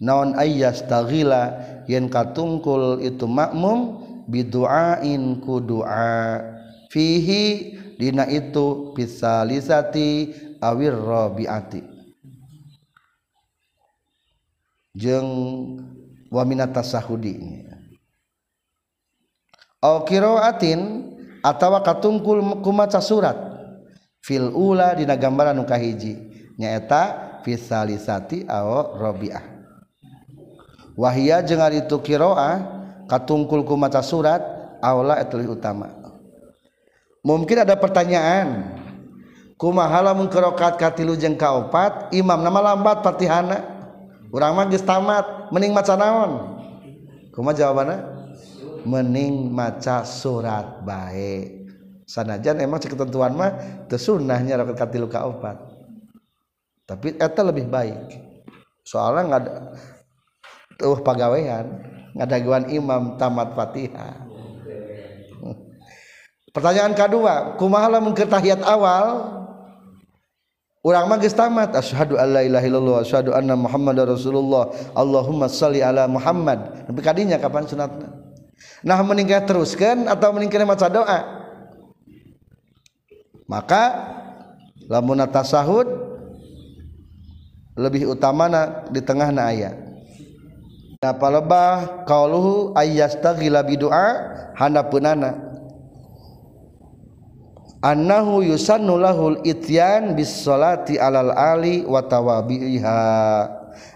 Naon 0.01 0.34
ayyas 0.34 0.82
taghila 0.88 1.61
yen 1.86 2.09
katungkul 2.09 3.03
itu 3.03 3.27
makmum 3.29 4.01
biduain 4.25 5.38
ku 5.43 5.61
du'a. 5.61 6.51
fihi 6.92 7.80
dina 7.96 8.28
itu 8.28 8.92
pisalisati 8.92 10.36
awir 10.60 10.92
rabiati. 10.92 11.80
Jeung 14.92 15.32
wa 16.28 16.44
minat 16.44 16.76
tasahudi 16.76 17.64
au 19.80 20.04
atawa 21.42 21.80
katungkul 21.80 22.60
kumaca 22.60 23.00
surat. 23.00 23.39
Fil 24.22 24.54
ula 24.54 24.94
dina 24.94 25.18
gambaran 25.18 25.58
nu 25.58 25.66
kahiji 25.66 26.14
nyaeta 26.60 27.42
fisalisati 27.42 28.46
aw 28.46 29.00
rabiah. 29.00 29.42
Wahia 30.94 31.42
jeung 31.42 31.64
ari 31.64 31.82
itu 31.82 31.98
qiraah 32.04 32.62
katungkul 33.08 33.64
kumaca 33.66 34.04
surat 34.04 34.44
aula 34.84 35.18
etul 35.24 35.48
utama. 35.50 36.01
mungkin 37.26 37.63
ada 37.63 37.78
pertanyaan. 37.78 38.78
Kumahala 39.61 40.17
mengkerokat 40.17 40.82
katilu 40.82 41.13
jeng 41.13 41.38
kaopat 41.38 42.09
imam 42.17 42.41
nama 42.41 42.74
lambat 42.74 43.05
patihana 43.05 43.61
urang 44.34 44.57
mah 44.57 44.65
geus 44.65 44.82
tamat 44.82 45.53
mending 45.53 45.69
maca 45.69 45.93
naon? 45.93 46.57
Kumaha 47.30 47.53
jawabanna? 47.53 47.97
Mending 48.89 49.53
maca 49.53 50.01
surat 50.01 50.82
bae. 50.82 51.61
Sanajan 52.09 52.57
emang 52.57 52.82
cek 52.82 52.97
ketentuan 52.97 53.38
mah 53.38 53.53
teu 53.86 54.01
sunnahnya 54.01 54.57
rokat 54.57 54.82
katilu 54.82 55.05
kaopat. 55.05 55.61
Tapi 56.89 57.22
eta 57.22 57.45
lebih 57.45 57.69
baik. 57.69 58.17
Soalnya 58.82 59.22
nggak 59.30 59.41
ada 59.45 59.53
tuh 60.82 60.97
pagawean 61.05 61.86
ngadaguan 62.17 62.65
imam 62.74 63.15
tamat 63.22 63.53
fatihah. 63.53 64.30
Pertanyaan 66.52 66.93
kedua 66.95 67.56
kumaha 67.56 67.88
lamun 67.97 68.16
tahiyat 68.16 68.64
awal? 68.64 69.39
Urang 70.82 71.06
mah 71.06 71.22
geus 71.22 71.38
tamat 71.38 71.78
asyhadu 71.78 72.18
alla 72.18 72.41
ilaha 72.41 72.66
illallah 72.66 72.97
asyhadu 73.06 73.38
anna 73.38 73.54
muhammadar 73.54 74.10
rasulullah. 74.10 74.74
Allahumma 74.97 75.45
shalli 75.45 75.86
ala 75.86 76.10
Muhammad. 76.10 76.89
Tapi 76.89 76.99
kadinya 77.06 77.38
kapan 77.38 77.70
sunatna? 77.70 78.10
Nah 78.82 78.97
meningkat 79.06 79.45
teruskan 79.45 80.10
atau 80.10 80.34
meningkat 80.34 80.66
maca 80.66 80.89
doa? 80.89 81.20
Maka 83.45 83.84
lamun 84.89 85.22
tasahud 85.30 85.86
lebih 87.78 88.12
utama 88.12 88.52
na 88.52 88.84
di 88.91 88.99
tengah 88.99 89.32
na 89.32 89.47
ayat 89.47 89.76
nah 91.02 91.18
palebah 91.18 92.06
qauluhu 92.06 92.78
ayyastaghila 92.78 93.66
bidu'a 93.66 94.08
handapeunana 94.54 95.51
annahu 97.82 98.45
yusannu 98.45 99.01
lahul 99.01 99.41
ityan 99.41 100.13
bis 100.13 100.45
salati 100.45 101.01
alal 101.01 101.34
ali 101.34 101.82
wa 101.82 102.01
tawabiha 102.05 103.01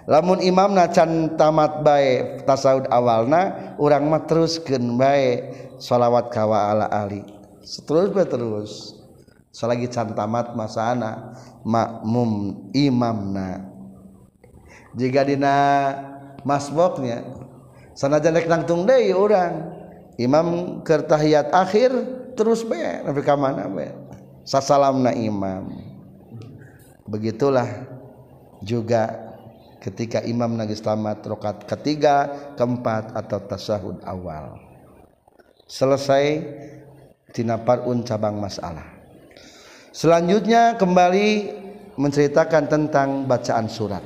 lamun 0.10 0.42
imamna 0.42 0.90
can 0.90 1.38
tamat 1.38 1.86
bae 1.86 2.42
tasawud 2.46 2.90
awalna 2.90 3.74
urang 3.78 4.10
mah 4.10 4.26
teruskeun 4.26 4.98
bae 4.98 5.54
shalawat 5.78 6.30
kawa 6.34 6.74
ala 6.74 6.86
ali. 6.90 7.22
Terus 7.62 8.10
bae 8.14 8.26
terus 8.26 8.72
selagi 9.54 9.90
can 9.90 10.14
tamat 10.14 10.54
masana 10.58 11.38
makmum 11.66 12.66
imamna. 12.74 13.70
Jika 14.96 15.28
dina 15.28 15.56
masboknya 16.48 17.26
sanajan 17.98 18.38
rek 18.40 18.48
nangtung 18.48 18.88
deui 18.88 19.12
urang 19.12 19.76
imam 20.16 20.80
kertahiyat 20.88 21.52
akhir 21.52 21.92
terus 22.36 22.62
bae 22.68 23.02
nepi 23.02 23.22
ka 23.24 23.40
mana 23.40 23.66
bae 23.72 23.90
sasalamna 24.46 25.12
imam. 25.12 25.74
Begitulah 27.06 27.68
juga 28.62 29.34
ketika 29.82 30.22
imam 30.26 30.58
nagis 30.58 30.82
tamat 30.82 31.22
rokat 31.26 31.66
ketiga 31.70 32.30
keempat 32.58 33.14
atau 33.14 33.40
tasahud 33.46 34.02
awal. 34.06 34.58
Selesai 35.66 36.46
tinapar 37.34 37.86
cabang 38.06 38.38
masalah. 38.38 38.86
Selanjutnya 39.94 40.78
kembali 40.78 41.28
menceritakan 41.98 42.64
tentang 42.70 43.10
bacaan 43.26 43.70
surat. 43.70 44.04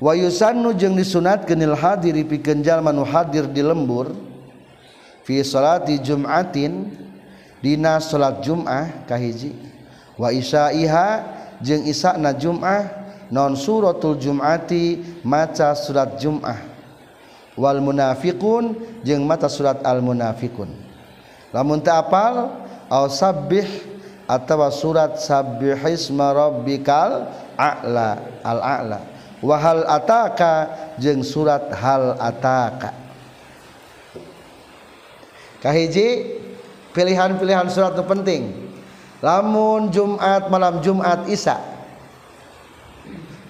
Wa 0.00 0.16
yusannu 0.16 0.72
jeung 0.76 0.96
disunat 0.96 1.44
kenil 1.44 1.76
hadiri 1.76 2.24
pikeun 2.24 2.64
jalma 2.64 2.88
nu 2.88 3.04
hadir 3.04 3.44
di 3.48 3.60
lembur 3.60 4.29
fi 5.26 5.44
salati 5.44 6.00
jum'atin 6.00 6.90
dina 7.60 8.00
salat 8.00 8.40
jum'ah 8.40 9.04
kahiji 9.04 9.52
wa 10.16 10.32
isyaiha 10.32 11.08
jeung 11.60 11.84
isana 11.84 12.32
jum'ah 12.32 13.00
non 13.30 13.54
suratul 13.54 14.18
jumati 14.18 14.98
maca 15.22 15.72
surat 15.78 16.18
jum'ah. 16.18 16.66
Wal 17.54 17.78
munafiqun 17.78 18.74
jeung 19.06 19.22
maca 19.22 19.46
surat 19.46 19.78
al 19.86 20.02
munafiqun. 20.02 20.70
Lamun 21.54 21.78
teu 21.78 21.94
apal 21.94 22.50
au 22.90 23.06
sabbih 23.06 23.66
atawa 24.26 24.70
surat 24.74 25.18
sabbihisma 25.22 26.34
rabbikal 26.34 27.30
a'la 27.54 28.18
al 28.42 28.60
a'la. 28.60 29.00
Wa 29.40 29.56
hal 29.56 29.86
ataka 29.86 30.52
jeung 31.00 31.24
surat 31.24 31.70
hal 31.72 32.18
ataka 32.18 32.92
kahiji 35.60 36.40
pilihan-pilihan 36.96 37.68
surat 37.70 37.94
itu 37.94 38.04
penting. 38.04 38.42
Lamun 39.20 39.92
Jumat 39.92 40.48
malam 40.48 40.80
Jumat 40.80 41.28
Isa. 41.28 41.60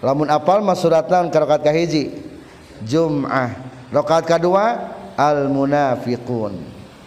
Lamun 0.02 0.26
apal 0.26 0.64
mas 0.64 0.82
surat 0.82 1.06
naon 1.06 1.30
karokat 1.30 1.62
kahiji. 1.62 2.10
Jum'ah. 2.82 3.54
Rokat 3.90 4.26
kedua 4.26 4.94
al 5.18 5.50
munafiqun 5.50 6.54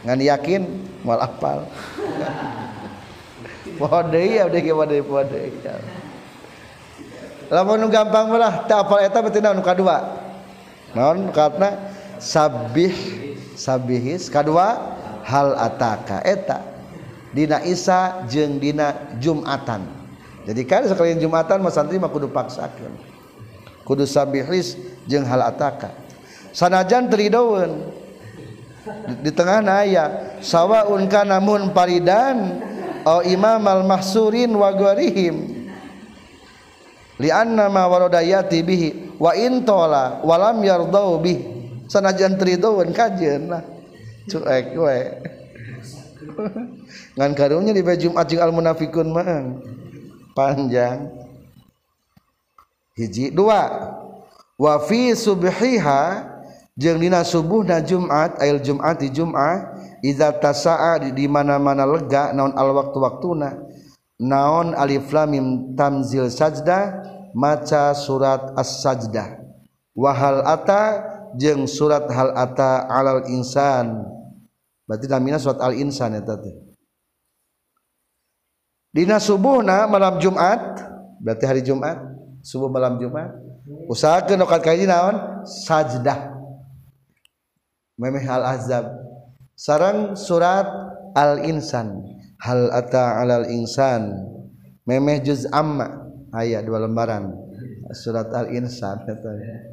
ngan 0.03 0.19
yakin 0.19 0.63
mal 1.03 1.19
apal. 1.23 1.67
Poho 3.79 3.99
ya 4.13 4.45
udah 4.45 4.61
ge 4.61 4.69
deui 4.69 5.01
poho 5.01 5.25
ya. 5.25 5.73
Lamun 7.49 7.89
gampang 7.89 8.29
mah 8.29 8.69
teu 8.69 8.77
apal 8.77 9.01
eta 9.01 9.17
berarti 9.19 9.41
naon 9.41 9.65
kadua 9.65 9.97
naon 10.93 11.33
katna 11.33 11.73
sabih 12.21 12.93
sabihis. 13.63 14.27
Kedua 14.27 14.99
hal 15.23 15.55
ataka. 15.55 16.19
Eta 16.27 16.59
dina 17.31 17.63
isa 17.63 18.27
jeung 18.27 18.59
dina 18.59 19.15
jumatan. 19.23 19.87
Jadi 20.43 20.61
kan 20.67 20.83
sekalian 20.83 21.23
jumatan 21.23 21.63
mas 21.63 21.79
santri 21.79 21.95
mah 21.95 22.11
kudu 22.11 22.27
paksakeun. 22.27 22.91
Kudu 23.87 24.03
sabihis 24.03 24.75
jeung 25.07 25.23
hal 25.23 25.39
ataka. 25.39 25.95
Sanajan 26.51 27.07
teridaun 27.07 27.87
di 29.23 29.31
tengah 29.31 29.63
naya 29.63 30.35
sawaun 30.43 31.07
kanamun 31.07 31.71
paridan 31.71 32.59
au 33.07 33.23
imam 33.23 33.63
al 33.63 33.87
mahsurin 33.87 34.51
wa 34.51 34.69
gharihim 34.75 35.65
li 37.15 37.31
anna 37.31 37.71
ma 37.71 37.87
waradayati 37.87 38.59
bihi 38.59 38.89
wa 39.17 39.31
intola 39.33 40.19
walam 40.21 40.59
yardau 40.61 41.15
bihi. 41.17 41.52
Sanajan 41.87 42.35
teridoun 42.39 42.91
kajeun 42.91 43.51
lah. 43.51 43.63
Cuek 44.23 44.79
we 44.79 44.99
ngan 47.19 47.35
karunya 47.35 47.75
di 47.75 47.83
Jumat 47.99 48.31
jeung 48.31 48.39
al 48.39 48.55
munafikun 48.55 49.11
mah 49.11 49.59
panjang. 50.31 51.11
Hiji 52.95 53.35
dua. 53.35 53.91
Wa 54.55 54.79
fi 54.87 55.11
subhiha 55.11 56.23
jeung 56.79 57.03
dina 57.03 57.27
subuhna 57.27 57.83
Jumat 57.83 58.39
ail 58.39 58.63
Jumat 58.63 59.03
di 59.03 59.11
Jumat 59.11 59.75
idza 59.99 60.31
tasaa 60.31 61.03
di 61.03 61.27
mana-mana 61.27 61.83
lega 61.83 62.31
naon 62.31 62.55
al 62.55 62.71
waktu-waktuna. 62.71 63.59
Naon 64.23 64.71
alif 64.79 65.11
lam 65.11 65.27
mim 65.35 65.47
tamzil 65.75 66.31
sajdah 66.31 67.03
maca 67.35 67.91
surat 67.91 68.55
as-sajdah. 68.55 69.41
Wa 69.91 70.15
hal 70.15 70.47
ata 70.47 71.11
jeung 71.39 71.65
surat 71.69 72.05
hal 72.09 72.33
ata 72.35 72.89
alal 72.89 73.25
insan. 73.29 74.05
Berarti 74.83 75.07
namina 75.07 75.39
surat 75.39 75.63
al 75.63 75.73
insan 75.79 76.13
eta 76.17 76.35
teh 76.37 76.73
dina 78.93 79.17
subuhna 79.17 79.89
malam 79.89 80.21
Jumat 80.21 80.85
berarti 81.17 81.43
hari 81.49 81.65
Jumat 81.65 81.97
subuh 82.45 82.69
malam 82.69 83.01
Jumat 83.01 83.33
usahakeun 83.89 84.45
okat 84.45 84.61
kaji 84.61 84.85
naon? 84.85 85.43
Sajdah. 85.43 86.31
Memeh 87.97 88.23
al 88.25 88.43
azab. 88.57 88.85
Sarang 89.53 90.15
surat 90.17 90.65
al 91.17 91.45
insan. 91.47 92.03
Hal 92.41 92.67
ata 92.73 93.23
alal 93.23 93.47
insan. 93.47 94.11
Memeh 94.83 95.23
juz 95.23 95.47
amma 95.47 96.11
ayat 96.35 96.67
dua 96.67 96.83
lembaran. 96.83 97.31
Surat 97.93 98.33
al 98.35 98.51
insan 98.51 98.99
katanya 99.05 99.72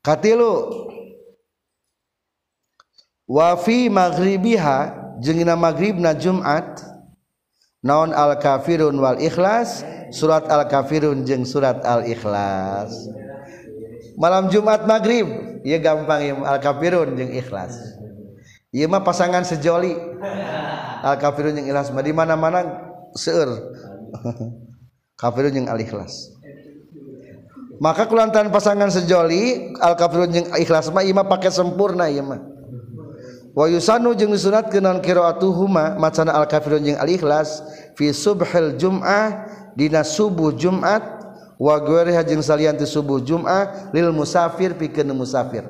katilu 0.00 0.68
wafi 3.28 3.88
maghribiha 3.92 4.78
jengina 5.20 5.54
maghribna 5.54 6.16
Jumat 6.16 6.80
naon 7.84 8.12
al 8.12 8.36
kafirun 8.40 8.96
wal 8.96 9.20
ikhlas 9.20 9.84
surat 10.12 10.48
al 10.48 10.68
kafirun 10.68 11.24
jeng 11.24 11.44
surat 11.44 11.80
al 11.84 12.04
ikhlas 12.04 12.92
malam 14.20 14.52
Jumat 14.52 14.84
maghrib 14.84 15.50
ya 15.64 15.78
gampang 15.80 16.20
ya 16.24 16.34
al 16.44 16.58
kafirun 16.60 17.16
jeng 17.16 17.32
ikhlas. 17.36 17.76
Iya 18.70 18.86
mah 18.86 19.02
pasangan 19.02 19.42
sejoli. 19.42 19.98
Al 21.00 21.16
kafirun 21.16 21.56
jeng 21.56 21.68
ikhlas 21.68 21.90
di 21.92 22.12
mana 22.12 22.36
mana 22.36 22.60
seur 23.16 23.48
kafirun 25.20 25.52
jeung 25.52 25.68
al 25.68 25.80
ikhlas 25.80 26.39
maka 27.80 28.04
kulantaran 28.04 28.52
pasangan 28.52 28.92
sejoli 28.92 29.72
al-kafirun 29.80 30.28
jeung 30.30 30.48
ikhlas 30.60 30.92
mah 30.92 31.00
imah 31.00 31.24
pakai 31.24 31.48
sempurna 31.48 32.06
mah. 32.20 32.40
wa 33.56 33.66
yusanu 33.66 34.12
jeung 34.14 34.36
sunat 34.36 34.68
keun 34.68 35.00
qiraatuhuma 35.00 35.96
macana 35.96 36.36
al-kafirun 36.36 36.84
jeung 36.84 37.00
al-ikhlas 37.00 37.64
fi 37.96 38.12
subhil 38.12 38.76
jum'ah 38.76 39.48
dina 39.74 40.04
subuh 40.04 40.54
Jumat 40.54 41.02
wa 41.60 41.74
ghairiha 41.80 42.22
jeung 42.24 42.44
salian 42.44 42.76
ti 42.76 42.84
subuh 42.84 43.20
Jumat 43.20 43.92
lil 43.96 44.12
musafir 44.12 44.76
pikeun 44.76 45.10
musafir. 45.16 45.64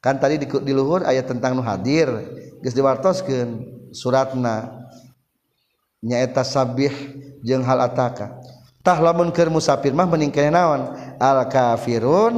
Kan 0.00 0.20
tadi 0.22 0.38
di, 0.38 0.46
di 0.46 0.72
luhur 0.76 1.02
ayat 1.02 1.26
tentang 1.26 1.56
nu 1.56 1.64
hadir 1.64 2.08
geus 2.62 2.76
diwartoskeun 2.76 3.64
suratna. 3.96 4.86
Nyaeta 6.04 6.44
sabih 6.46 6.92
jeung 7.42 7.64
hal 7.64 7.80
ataka. 7.82 8.38
Tah 8.86 9.02
lamun 9.02 9.34
keur 9.34 9.50
musafir 9.50 9.90
mah 9.90 10.06
meningkeun 10.06 10.54
naon? 10.54 11.05
Al 11.18 11.48
kafirun 11.48 12.34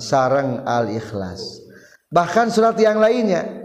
sareng 0.00 0.64
al 0.66 0.88
ikhlas 0.90 1.62
bahkan 2.12 2.52
surat 2.52 2.76
yang 2.80 3.00
lainnya 3.00 3.62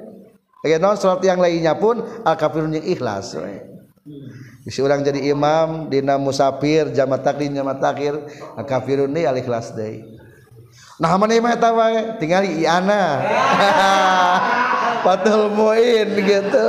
Ya, 0.67 0.81
surat 0.97 1.23
yang 1.23 1.39
lainnya 1.39 1.77
pun 1.79 2.03
al 2.25 2.35
kafirun 2.35 2.75
yang 2.75 2.83
ikhlas. 2.83 3.37
Isi 4.67 4.83
orang 4.83 4.99
jadi 4.99 5.31
imam 5.31 5.87
dina 5.87 6.19
musafir 6.19 6.91
jamat 6.91 7.23
takdir 7.23 7.55
jamat 7.55 7.79
takhir 7.79 8.13
kafirun 8.67 9.07
ni 9.07 9.23
al 9.23 9.39
ikhlas 9.39 9.71
deui. 9.71 10.03
Nah 10.99 11.13
mana 11.15 11.39
imam 11.39 11.53
eta 11.53 11.71
wae 11.71 12.19
tinggal 12.19 12.43
iana. 12.43 13.23
Fatul 15.07 15.55
muin 15.55 16.09
gitu. 16.19 16.67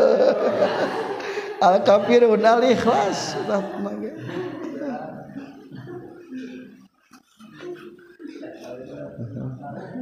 Al 1.59 1.82
kafirun 1.82 2.44
al 2.44 2.62
ikhlas. 2.70 3.34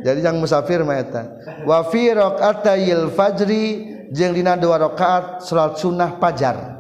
Jadi 0.07 0.23
yang 0.23 0.39
musafir 0.39 0.87
mah 0.87 1.03
eta. 1.03 1.27
Wa 1.67 1.83
fi 1.91 2.15
raqatayil 2.15 3.11
fajri 3.11 3.91
jeung 4.15 4.39
dina 4.39 4.55
dua 4.55 4.79
rakaat 4.79 5.43
salat 5.43 5.83
sunnah 5.83 6.15
fajar. 6.23 6.79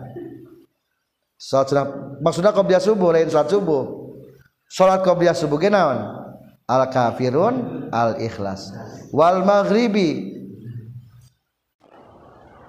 Salat 1.35 1.66
sunnah 1.66 1.87
maksudna 2.22 2.55
qobliyah 2.55 2.79
subuh 2.79 3.11
lain 3.11 3.27
salat 3.27 3.51
subuh. 3.51 4.14
Salat 4.70 5.03
qobliyah 5.03 5.35
subuh 5.35 5.59
ge 5.59 5.74
naon? 5.74 6.22
Al 6.70 6.87
kafirun 6.87 7.91
al 7.91 8.22
ikhlas. 8.22 8.70
Wal 9.11 9.43
maghribi 9.43 10.39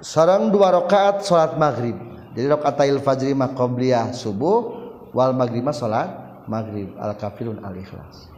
sareng 0.01 0.49
dua 0.49 0.73
rakaat 0.73 1.21
salat 1.21 1.53
maghrib. 1.53 2.01
Jadi 2.33 2.49
rakaatail 2.49 2.97
fajri 3.05 3.37
mah 3.37 3.53
qobliyah 3.53 4.09
subuh 4.09 4.73
wal 5.13 5.37
maghrib 5.37 5.61
mah 5.61 5.77
salat 5.77 6.09
maghrib 6.49 6.97
al 6.97 7.13
kafirun 7.13 7.61
al 7.61 7.77
ikhlas. 7.77 8.36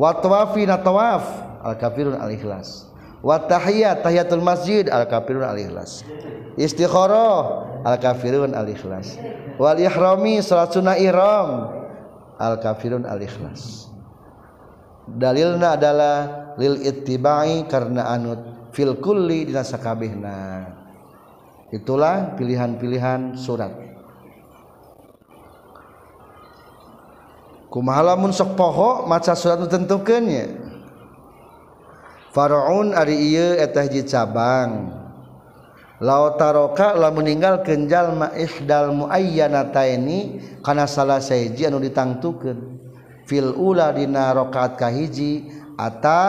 watwafi 0.00 0.64
na 0.64 0.80
tawaf 0.80 1.28
al 1.60 1.76
kafirun 1.76 2.16
al 2.16 2.32
ikhlas 2.32 2.88
watahiyat 3.20 4.00
tahiyatul 4.00 4.40
masjid 4.40 4.88
al 4.88 5.04
kafirun 5.04 5.44
al 5.44 5.60
ikhlas 5.60 6.00
istikharah 6.56 7.68
al 7.84 8.00
kafirun 8.00 8.56
al 8.56 8.64
ikhlas 8.64 9.20
wal 9.60 9.76
ihrami 9.76 10.40
salat 10.40 10.72
sunnah 10.72 10.96
ihram 10.96 11.68
al 12.40 12.56
kafirun 12.56 13.04
al 13.04 13.20
ikhlas 13.20 13.92
dalilna 15.04 15.76
adalah 15.76 16.16
lil 16.56 16.80
ittibai 16.80 17.68
karena 17.68 18.08
anut 18.08 18.70
fil 18.70 18.98
kulli 18.98 19.50
dina 19.50 19.66
sakabehna. 19.66 20.38
Itulah 21.70 22.34
pilihan-pilihan 22.34 23.38
surat. 23.38 23.70
kumahalamun 27.70 28.34
sok 28.34 28.58
poho 28.58 29.06
maca 29.06 29.32
surat 29.38 29.62
tentukannya 29.70 30.70
Faraun 32.30 32.94
ari 32.94 33.34
ieu 33.34 33.58
eta 33.58 33.82
hiji 33.82 34.06
cabang. 34.06 34.94
Laut 35.98 36.38
taroka 36.38 36.94
la 36.94 37.10
meninggal 37.10 37.60
kenjal 37.66 38.14
ma 38.14 38.30
ihdal 38.32 38.94
muayyanataini 38.94 40.38
kana 40.62 40.86
salah 40.86 41.18
sahiji 41.18 41.66
anu 41.66 41.82
ditangtukeun. 41.82 42.78
Fil 43.26 43.50
ula 43.52 43.90
dina 43.90 44.30
rakaat 44.30 44.78
kahiji 44.78 45.50
ata 45.74 46.22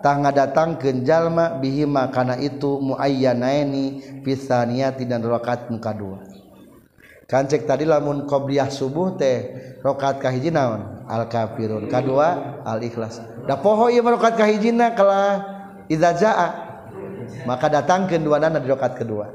tah 0.00 0.16
ngadatang 0.18 0.80
kenjal 0.80 1.28
ma 1.28 1.60
bihima 1.60 2.08
kana 2.10 2.40
itu 2.40 2.80
muayyanaini 2.80 4.20
Fisaniyati 4.24 5.04
dan 5.04 5.22
rakaat 5.22 5.68
kadua 5.78 6.31
kan 7.32 7.48
cek 7.48 7.64
tadi 7.64 7.88
lamun 7.88 8.28
qobliyah 8.28 8.68
subuh 8.68 9.16
teh 9.16 9.56
rakaat 9.80 10.20
kahiji 10.20 10.52
naon? 10.52 11.08
Al 11.08 11.32
kafirun. 11.32 11.88
Kadua 11.88 12.60
al 12.60 12.84
ikhlas. 12.84 13.24
Da 13.48 13.56
poho 13.56 13.88
ieu 13.88 14.04
rakaat 14.04 14.36
kahijina 14.36 14.92
kala 14.92 15.40
idza 15.88 16.12
maka 17.48 17.72
datangkeun 17.72 18.20
dua 18.20 18.36
nana 18.36 18.60
di 18.60 18.68
rakaat 18.68 19.00
kedua. 19.00 19.32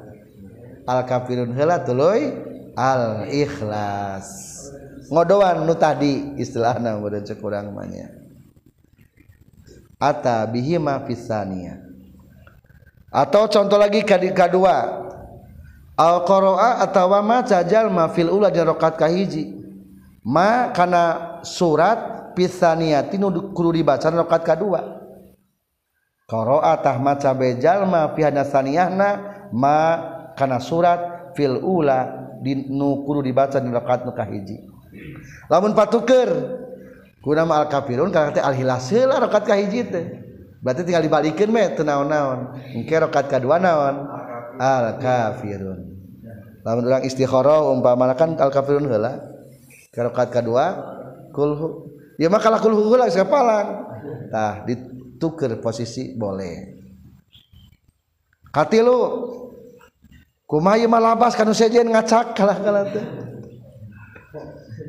Al 0.85 1.09
kafirun 1.09 1.57
heula 1.57 1.81
tuluy 1.81 2.37
al 2.77 3.25
ikhlas. 3.33 4.45
Ngodoan 5.09 5.65
nu 5.65 5.73
tadi 5.73 6.37
istilahna 6.37 7.01
meureun 7.01 7.25
cek 7.25 7.41
urang 7.41 7.73
mah 7.73 7.89
ata 9.97 10.45
bihima 10.45 11.01
fisania. 11.09 11.81
Atau 13.09 13.49
contoh 13.49 13.81
lagi 13.81 14.05
kedua 14.05 15.07
Alqaroa 15.97 16.77
atawa 16.85 17.25
maca 17.25 17.65
jalma 17.65 18.13
fil 18.13 18.29
ula 18.29 18.53
di 18.53 18.61
rakaat 18.61 19.01
kahiji 19.01 19.49
ma 20.21 20.69
kana 20.69 21.41
surat 21.41 22.33
pisaniyati 22.37 23.17
nu 23.17 23.33
kudu 23.49 23.73
dibaca 23.73 24.05
rakaat 24.13 24.45
kadua 24.45 24.81
Qara'a 26.27 26.83
tah 26.83 27.01
maca 27.01 27.33
be 27.33 27.57
fi 28.13 28.21
hadasaniyahna 28.21 29.09
ma 29.49 29.77
kana 30.37 30.61
surat 30.61 31.33
fil 31.33 31.57
ula 31.65 32.29
di 32.45 32.69
nu 32.69 33.01
kudu 33.01 33.25
dibaca 33.25 33.57
di 33.57 33.73
rakaat 33.73 34.05
nu 34.05 34.13
kahiji 34.13 34.69
lamun 35.49 35.73
patuker 35.73 36.29
kuna 37.25 37.41
ma 37.41 37.65
al 37.65 37.73
kafirun 37.73 38.13
kana 38.13 38.37
teh 38.37 38.43
al 38.45 38.53
hilas 38.53 38.85
heula 38.93 39.17
rakaat 39.17 39.49
kahiji 39.49 39.81
teh. 39.89 40.05
Berarti 40.57 40.89
tinggal 40.89 41.05
dibalikeun 41.05 41.53
me 41.53 41.63
teu 41.77 41.85
naon-naon. 41.85 42.57
Engke 42.73 42.97
rakaat 42.97 43.29
kadua 43.29 43.61
naon. 43.61 43.95
al 44.59 44.97
kafirun 44.99 45.95
lamun 46.65 46.83
urang 46.83 47.03
istikharah 47.07 47.71
umpamana 47.71 48.13
kan 48.17 48.35
al 48.37 48.51
kafirun 48.51 48.85
heula 48.85 49.37
rakaat 49.97 50.29
kedua 50.29 50.65
kulhu. 51.33 51.89
Ya 52.21 52.29
maka 52.29 52.53
lah 52.53 52.61
kulhu 52.61 52.89
heula 52.89 53.09
sepalan 53.09 53.85
tah 54.29 54.61
dituker 54.65 55.57
posisi 55.57 56.13
boleh. 56.13 56.77
Katilu. 58.53 58.97
Kumaha 60.47 60.79
ieu 60.79 60.87
malabas 60.87 61.35
kanu 61.35 61.51
sejen 61.51 61.91
ngacak 61.91 62.31
kalah-kalah 62.31 62.87
teh. 62.87 63.05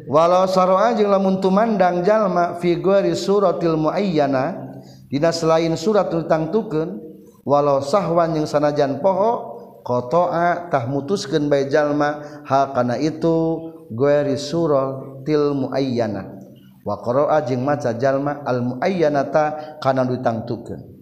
Walau 0.06 0.46
saroa 0.46 0.94
jeung 0.94 1.10
lamun 1.10 1.42
tumandang 1.42 2.06
jalma 2.06 2.56
fi 2.62 2.78
ghairi 2.78 3.12
suratil 3.18 3.74
muayyana 3.74 4.78
dina 5.10 5.34
selain 5.34 5.74
surat 5.74 6.08
tentang 6.08 6.54
tukeun 6.54 7.02
walau 7.42 7.82
sahwan 7.82 8.38
yang 8.38 8.46
sanajan 8.46 9.02
poho 9.02 9.57
qata'atah 9.88 10.84
mutuskeun 10.84 11.48
bae 11.48 11.72
jalma. 11.72 12.44
Ha 12.44 12.76
kana 12.76 13.00
itu 13.00 13.72
gueri 13.88 14.36
surah 14.36 15.24
til 15.24 15.56
muayyana. 15.56 16.36
Wa 16.84 17.00
qara'a 17.00 17.40
jeung 17.48 17.64
maca 17.64 17.96
jalma 17.96 18.44
al 18.44 18.60
muayyanata 18.60 19.80
kana 19.80 20.04
ditangtukeun. 20.04 21.00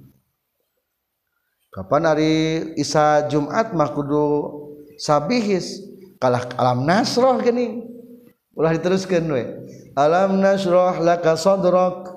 Kapan 1.74 2.02
hari 2.08 2.34
isa 2.80 3.26
jumat 3.28 3.74
mah 3.74 3.90
kudu 3.92 4.48
sabihis? 4.96 5.84
Kalah 6.16 6.48
alam 6.56 6.88
nasroh 6.88 7.36
geuning 7.44 7.84
ulah 8.56 8.72
diteruskeun 8.72 9.28
we. 9.28 9.44
Alam 9.92 10.40
nasroh 10.40 10.96
laka 11.04 11.36
sadrak. 11.36 12.15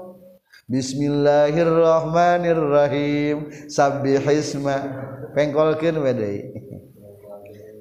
Bismillahirrahmanirrahim. 0.70 3.50
Sabbihisma 3.66 4.78
Pengkolkeun 5.34 5.98
we 5.98 6.14
deui. 6.14 6.46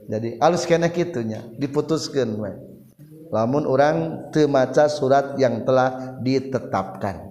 Jadi 0.09 0.41
alus 0.41 0.65
kena 0.65 0.89
kitunya. 0.89 1.45
Diputuskeun 1.61 2.41
we. 2.41 2.57
Lamun 3.29 3.69
orang 3.69 4.25
temaca 4.33 4.89
surat 4.89 5.37
yang 5.37 5.69
telah 5.69 6.17
ditetapkan. 6.25 7.29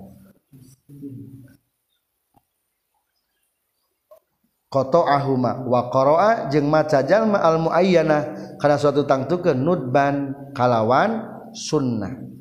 Koto 4.69 5.09
ahuma 5.09 5.65
wa 5.65 5.89
qara'a 5.89 6.53
jeung 6.53 6.69
maca 6.69 7.01
jalma 7.01 7.41
al 7.41 7.57
muayyana 7.57 8.29
kana 8.61 8.77
suatu 8.77 9.09
tangtukeun 9.09 9.57
nudban 9.57 10.37
kalawan 10.53 11.25
sunnah 11.49 12.36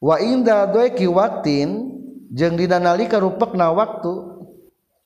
wa 0.00 0.16
inda 0.18 0.64
doeki 0.66 1.04
waktin 1.06 1.92
jeung 2.32 2.56
dina 2.56 2.80
nalika 2.80 3.20
rupekna 3.20 3.70
waktu. 3.70 4.40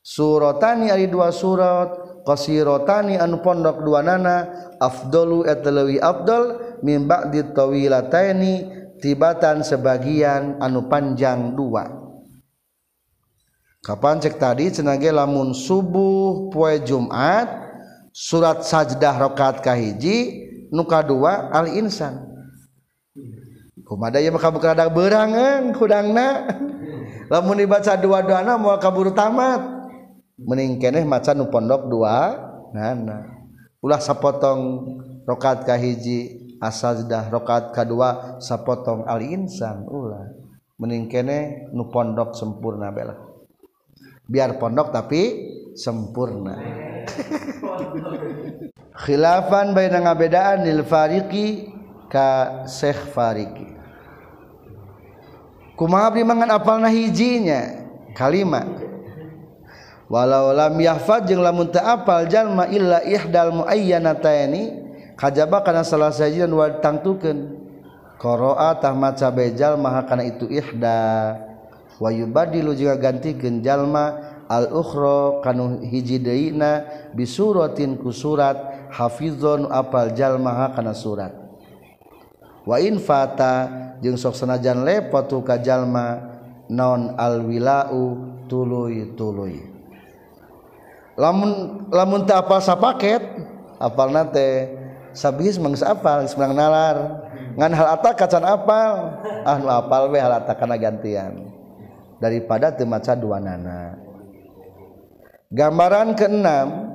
Suratani 0.05 0.92
ari 0.92 1.09
dua 1.09 1.32
surat 1.32 1.97
qasiratani 2.28 3.16
anu 3.16 3.40
pondok 3.40 3.80
dua 3.80 4.05
nana 4.05 4.53
afdalu 4.76 5.49
etleuwi 5.49 5.97
afdal 5.97 6.61
min 6.84 7.09
ba'di 7.09 7.40
tawilataini 7.57 8.68
tibatan 9.01 9.64
sebagian 9.64 10.61
anu 10.61 10.92
panjang 10.92 11.57
dua. 11.57 11.88
Kapan 13.80 14.20
cek 14.20 14.36
tadi 14.36 14.68
cenage 14.72 15.09
lamun 15.09 15.57
subuh 15.57 16.53
poe 16.53 16.76
Jumat 16.84 17.49
surat 18.12 18.61
sajdah 18.61 19.24
rakaat 19.24 19.64
kahiji 19.64 20.45
nu 20.68 20.84
kadua 20.84 21.49
al 21.49 21.72
insan. 21.72 22.34
Kumada 23.85 24.18
ya 24.20 24.32
maka 24.32 24.49
bukan 24.51 24.74
ada 24.74 24.89
berangan 24.89 25.72
kudangna. 25.76 26.49
Lamun 27.32 27.61
dibaca 27.61 27.97
dua 27.97 28.20
doana 28.24 28.57
mau 28.57 28.76
kabur 28.80 29.12
tamat. 29.12 29.61
Mending 30.35 30.82
keneh 30.82 31.05
maca 31.07 31.30
nu 31.32 31.47
pondok 31.47 31.87
dua 31.87 32.37
nana 32.74 33.30
ulah 33.78 34.03
sapotong 34.03 34.82
rakaat 35.28 35.62
kahiji 35.62 36.43
asajdah 36.59 37.30
rakaat 37.30 37.70
kedua 37.70 38.41
sapotong 38.43 39.07
al 39.07 39.22
insan 39.22 39.87
ulah. 39.87 40.26
Mending 40.80 41.07
kene 41.07 41.70
nu 41.70 41.87
pondok 41.93 42.35
sempurna 42.35 42.91
bela 42.91 43.35
biar 44.24 44.57
pondok 44.57 44.89
tapi 44.93 45.22
sempurna. 45.76 46.57
Khilafan 49.05 49.74
baina 49.74 50.01
ngabedaan 50.01 50.64
lil 50.64 50.87
fariqi 50.87 51.68
ka 52.09 52.62
syekh 52.64 53.11
fariqi 53.12 53.63
kumaha 55.75 56.11
abdi 56.11 56.22
mangan 56.22 56.55
apalna 56.55 56.89
hijinya? 56.91 57.85
Kalimat 58.14 58.66
walau 60.07 60.55
lam 60.55 60.79
yahfad 60.79 61.27
jeung 61.27 61.43
lamun 61.43 61.72
teu 61.75 61.83
apal 61.83 62.31
jalma 62.31 62.70
illa 62.70 63.03
ihdal 63.03 63.51
muayyanataini 63.51 64.87
kajaba 65.18 65.66
kana 65.66 65.83
salah 65.83 66.14
sajian 66.14 66.51
wa 66.55 66.70
tangtukeun 66.79 67.59
qara'a 68.22 68.79
tah 68.79 68.95
maca 68.95 69.29
bejal 69.35 69.75
maha 69.75 70.07
kana 70.07 70.22
itu 70.22 70.47
ihda. 70.47 71.43
Wa 71.99 72.11
yubadilu 72.14 72.75
jeung 72.79 72.95
gantikeun 72.95 73.62
jalma 73.66 74.18
al 74.47 74.70
ukhra 74.70 75.43
kanu 75.43 75.83
hiji 75.83 76.22
deina 76.22 76.87
bisuratin 77.18 77.99
ku 77.99 78.14
surat. 78.14 78.87
Hafizun 78.95 79.66
apal 79.75 80.14
jalma 80.14 80.70
kana 80.70 80.95
surat. 80.95 81.35
Wa 82.62 82.79
in 82.79 83.03
fata 83.03 83.84
jeung 84.03 84.18
sok 84.18 84.34
sanajan 84.34 84.82
lepot 84.82 85.28
tu 85.28 85.45
kajallma 85.45 86.38
non 86.70 87.14
alwilau 87.20 88.18
tuluy 88.49 89.12
tuluy. 89.14 89.61
Lamun 91.14 91.84
lamun 91.95 92.26
teu 92.26 92.34
apal 92.34 92.59
sapaket 92.59 93.22
apalna 93.78 94.26
teh 94.26 94.66
sabis 95.14 95.61
mangis 95.62 95.84
apal 95.84 96.26
geus 96.26 96.34
nalar. 96.34 97.22
Ngan 97.55 97.70
hal 97.70 97.88
ata 97.95 98.11
kacan 98.18 98.42
apal. 98.42 99.22
Ah 99.47 99.57
nu 99.62 99.70
apal 99.70 100.11
we 100.11 100.18
hal 100.18 100.34
ata 100.42 100.59
kana 100.59 100.74
gantian. 100.74 101.55
Daripada 102.18 102.74
teu 102.74 102.88
maca 102.88 103.14
duanana. 103.14 103.95
Gambaran 105.55 106.18
keenam 106.18 106.93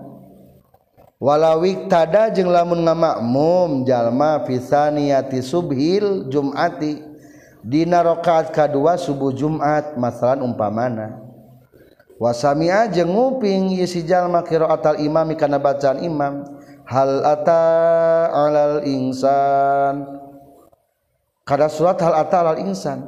walawik 1.20 1.92
tada 1.92 2.32
jeung 2.32 2.48
lamun 2.48 2.88
ngamakmum 2.88 3.84
jalma 3.84 4.42
fisaniyati 4.48 5.44
subhil 5.44 6.26
jumati. 6.32 7.06
Dina 7.60 8.00
rakaat 8.00 8.56
kadua 8.56 8.96
subuh 8.96 9.36
Jumat 9.36 10.00
masalan 10.00 10.48
umpamana. 10.48 11.20
Wasamia 12.16 12.88
jeung 12.88 13.12
nguping 13.12 13.76
isi 13.76 14.08
jalma 14.08 14.48
qiraatal 14.48 14.96
imami 15.04 15.36
kana 15.36 15.60
bacaan 15.60 16.00
imam. 16.00 16.48
Hal 16.88 17.20
ata 17.22 17.64
alal 18.32 18.88
insan? 18.88 20.08
Kada 21.44 21.68
surat 21.68 22.00
hal 22.00 22.16
ata 22.16 22.48
alal 22.48 22.64
insan? 22.64 23.04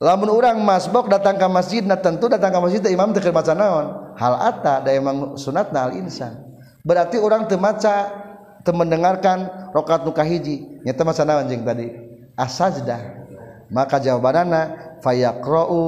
Lamun 0.00 0.32
urang 0.32 0.56
masbok 0.64 1.12
datang 1.12 1.36
ke 1.36 1.46
masjid 1.52 1.84
nah 1.84 2.00
tentu 2.00 2.28
datang 2.28 2.56
ke 2.56 2.58
masjid 2.58 2.80
imam 2.88 3.12
teu 3.12 3.32
maca 3.32 3.52
naon. 3.52 4.05
Hal 4.16 4.34
ata 4.40 4.82
da 4.82 4.90
emang 4.92 5.36
sunatna 5.36 5.88
al 5.88 5.92
insan. 5.96 6.34
Berarti 6.82 7.20
orang 7.20 7.46
teu 7.46 7.60
maca 7.60 8.10
teu 8.64 8.72
mendengarkan 8.72 9.70
rakaat 9.76 10.02
nu 10.02 10.12
kahiji. 10.16 10.82
Nya 10.82 10.96
teu 10.96 11.04
maca 11.04 11.22
naon 11.22 11.46
jeung 11.46 11.62
tadi? 11.62 11.92
Asajdah 12.36 13.24
maka 13.72 14.00
jawabanana 14.00 14.74
fayaqra'u 15.04 15.82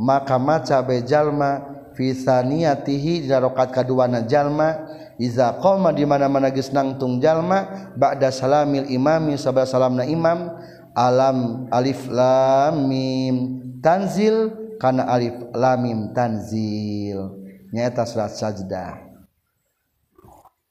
maka 0.00 0.36
maca 0.40 0.82
be 0.82 1.04
jalma 1.04 1.64
fi 1.94 2.10
saniyatihi 2.16 3.26
di 3.26 3.30
rakaat 3.30 3.70
kaduana 3.70 4.24
jalma. 4.26 4.90
Iza 5.14 5.54
qoma 5.62 5.94
di 5.94 6.02
mana-mana 6.02 6.50
geus 6.50 6.74
nangtung 6.74 7.22
jalma 7.22 7.94
ba'da 7.94 8.34
salamil 8.34 8.90
imami 8.90 9.38
sabda 9.38 9.62
salamna 9.62 10.02
imam 10.02 10.58
alam 10.90 11.70
alif 11.70 12.10
lam 12.10 12.90
mim 12.90 13.34
tanzil 13.78 14.50
kana 14.82 15.06
alif 15.06 15.38
lam 15.54 15.78
mim 15.86 16.00
tanzil 16.10 17.43
nyaeta 17.74 18.06
surat 18.06 18.30
sajdah. 18.30 19.02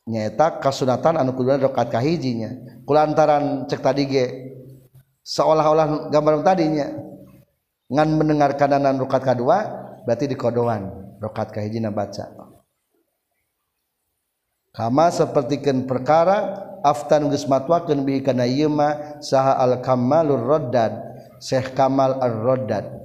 Nyaeta 0.07 0.63
kasunatan 0.63 1.19
anu 1.19 1.35
kudu 1.35 1.59
rakaat 1.59 1.91
kahijinya. 1.91 2.79
Kulantaran 2.87 3.67
cek 3.67 3.83
tadi 3.83 4.03
ge 4.07 4.25
seolah-olah 5.27 6.07
gambar 6.07 6.39
tadinya. 6.47 6.87
Ngan 7.91 8.09
mendengar 8.15 8.55
kadanan 8.55 8.95
rakaat 9.03 9.35
kedua 9.35 9.57
berarti 10.07 10.31
di 10.31 10.39
kodoan 10.39 10.87
rakaat 11.19 11.51
kahijina 11.51 11.91
baca. 11.91 12.31
Kama 14.73 15.11
sapertikeun 15.11 15.85
perkara 15.85 16.65
aftan 16.81 17.29
geus 17.29 17.45
matwakeun 17.45 18.07
bi 18.07 18.23
kana 18.23 18.47
ieu 18.47 18.71
saha 19.21 19.59
al 19.59 19.83
kamalur 19.83 20.41
raddad 20.41 21.13
Syekh 21.43 21.75
Kamal 21.75 22.23
ar-Raddad 22.23 23.02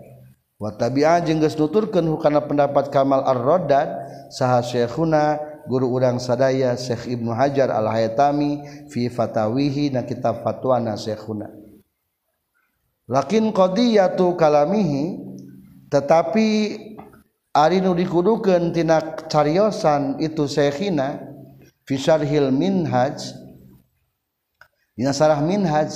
watabi'a 0.58 1.22
jeung 1.22 1.38
geus 1.38 1.54
nuturkeun 1.54 2.06
hukana 2.10 2.42
pendapat 2.42 2.90
Kamal 2.90 3.22
Ar-Raddad 3.22 3.88
saha 4.34 4.58
Syekhuna 4.60 5.38
guru 5.70 5.86
urang 5.94 6.18
sadaya 6.18 6.74
Syekh 6.74 7.06
Ibnu 7.14 7.30
Hajar 7.30 7.70
Al-Haytami 7.70 8.66
fi 8.90 9.06
fatawihi 9.06 9.94
na 9.94 10.02
kitab 10.02 10.42
fatwana 10.42 10.98
Syekhuna. 10.98 11.48
Lakin 13.08 13.54
qadiyatu 13.54 14.36
kalamihi 14.36 15.16
tetapi 15.88 16.48
ari 17.56 17.80
nu 17.80 17.96
dikudukeun 17.96 18.74
tina 18.74 19.00
cariosan 19.30 20.20
itu 20.20 20.44
Syekhina 20.44 21.22
fi 21.88 21.94
syarhil 21.96 22.52
minhaj 22.52 23.32
dina 24.92 25.14
sarah 25.16 25.40
minhaj 25.40 25.88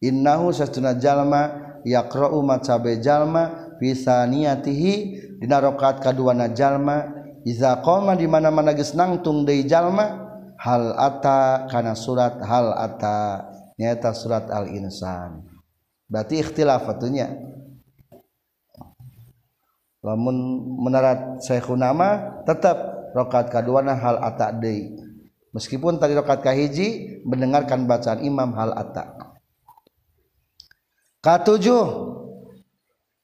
innahu 0.00 0.54
sastuna 0.54 0.96
jalma 0.96 1.52
yaqra'u 1.84 2.40
macabe 2.40 2.96
jalma 3.04 3.67
fi 3.78 3.94
saniyatihi 3.94 4.92
dina 5.40 5.62
rakaat 5.62 6.02
kaduana 6.02 6.50
jalma. 6.52 7.16
Iza 7.46 7.80
qama 7.80 8.18
di 8.18 8.26
mana-mana 8.28 8.74
geus 8.74 8.92
nangtung 8.92 9.46
deui 9.46 9.64
jalma 9.64 10.26
hal 10.58 10.92
ata 10.98 11.70
kana 11.70 11.94
surat 11.94 12.36
hal 12.42 12.74
ata. 12.74 13.48
Nyata 13.78 14.10
surat 14.10 14.50
al 14.50 14.74
insan 14.74 15.46
berarti 16.10 16.42
ikhtilaf 16.42 16.82
atunya 16.90 17.30
lamun 20.02 20.34
menarat 20.82 21.38
syekhuna 21.46 21.94
mah 21.94 22.42
tetap 22.42 22.74
rakaat 23.14 23.54
kaduana 23.54 23.94
hal 23.94 24.18
ata 24.18 24.50
deui. 24.50 24.98
Meskipun 25.54 26.02
tadi 26.02 26.18
rakaat 26.18 26.42
kahiji 26.42 27.22
mendengarkan 27.22 27.86
bacaan 27.86 28.20
imam 28.20 28.50
hal 28.58 28.74
atta 28.74 29.14
katujuh 31.22 31.84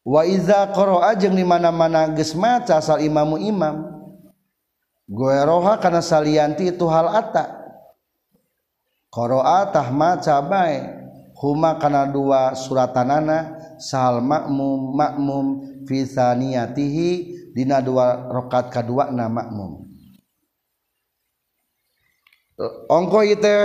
wa 0.04 0.22
iza 0.28 0.68
qara'a 0.70 1.16
jeung 1.16 1.34
di 1.34 1.42
mana-mana 1.42 2.12
geus 2.12 2.36
maca 2.36 2.78
asal 2.78 3.00
imamu 3.00 3.40
imam. 3.40 3.90
Goeroha 5.04 5.80
kana 5.80 6.00
salianti 6.00 6.70
itu 6.72 6.84
hal 6.88 7.08
atta. 7.10 7.64
Qara'a 9.10 9.72
tah 9.72 9.88
maca 9.88 10.38
bae. 10.44 11.02
Huma 11.34 11.76
kana 11.76 12.08
dua 12.08 12.54
suratanana 12.56 13.58
sahal 13.76 14.22
makmum 14.22 14.96
makmum 14.96 15.46
fi 15.84 16.06
saniyatihi 16.06 17.10
dina 17.52 17.82
dua 17.82 18.30
rakaat 18.32 18.70
kadua 18.70 19.10
na 19.10 19.28
makmum 19.28 19.84
ongko 22.86 23.20
itu 23.26 23.56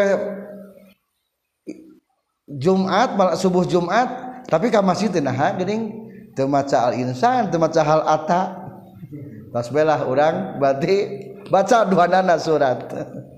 Jumat 2.50 3.14
malah 3.14 3.38
subuh 3.38 3.62
Jumat 3.64 4.10
tapi 4.50 4.74
ka 4.74 4.82
masjid 4.82 5.14
nah 5.22 5.54
geuning 5.54 6.09
temaca 6.40 6.88
al 6.88 6.96
insan 6.96 7.52
temaca 7.52 7.84
hal 7.84 8.02
ata. 8.08 8.42
Tasbelah 9.52 10.08
orang 10.08 10.62
berarti 10.62 10.96
baca 11.52 11.84
dua 11.84 12.08
nana 12.08 12.40
surat. 12.40 12.80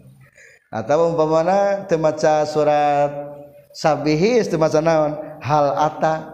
Atau 0.78 1.10
umpamana 1.10 1.90
temaca 1.90 2.46
surat 2.46 3.10
sabihis 3.74 4.46
temaca 4.54 4.78
naon? 4.78 5.18
Hal 5.42 5.74
ata. 5.74 6.30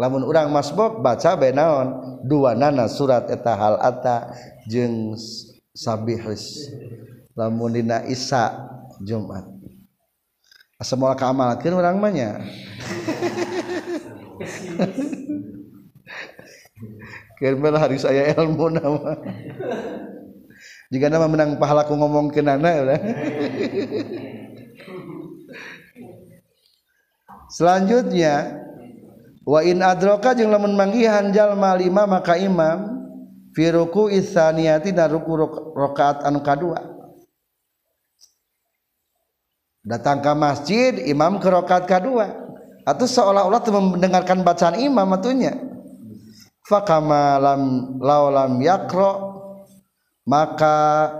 Lamun 0.00 0.24
orang 0.24 0.48
masbok 0.48 1.04
baca 1.04 1.36
be 1.36 1.52
naon? 1.52 2.16
Dua 2.24 2.56
nana 2.56 2.88
surat 2.88 3.28
eta 3.28 3.52
hal 3.52 3.76
ata 3.76 4.32
jeung 4.64 5.12
sabihis. 5.76 6.72
Lamun 7.36 7.76
dina 7.76 8.08
isa 8.08 8.72
Jumat. 9.04 9.44
Asal 10.80 10.96
mau 10.96 11.12
keamalkan 11.12 11.76
orang 11.76 12.00
banyak 12.00 12.40
Kira 17.40 17.56
hari 17.80 17.96
saya 17.96 18.36
ilmu 18.36 18.68
nama. 18.68 19.16
Jika 20.92 21.08
nama 21.08 21.24
menang 21.24 21.56
pahalaku 21.56 21.96
ngomong 21.96 22.28
ke 22.28 22.44
nana 22.44 22.68
ya. 22.68 22.96
Selanjutnya 27.48 28.60
wa 29.48 29.64
in 29.64 29.80
adroka 29.80 30.36
jeung 30.36 30.52
lamun 30.52 30.76
manggihan 30.76 31.32
jalma 31.32 31.72
lima 31.80 32.04
maka 32.04 32.36
imam 32.36 33.00
fi 33.56 33.72
ruku 33.72 34.12
itsaniyati 34.12 34.92
dan 34.92 35.10
ruku 35.10 35.34
rakaat 35.74 36.22
anu 36.22 36.44
kadua 36.44 36.78
datang 39.82 40.22
ke 40.22 40.32
masjid 40.36 40.92
imam 41.08 41.40
ke 41.42 41.48
rakaat 41.50 41.88
kedua 41.88 42.30
atau 42.86 43.06
seolah-olah 43.08 43.64
mendengarkan 43.96 44.46
bacaan 44.46 44.78
imam 44.78 45.08
atunya 45.10 45.69
fakama 46.70 47.42
lam 47.42 47.98
laulam 47.98 48.62
yakro 48.62 49.10
maka 50.22 51.10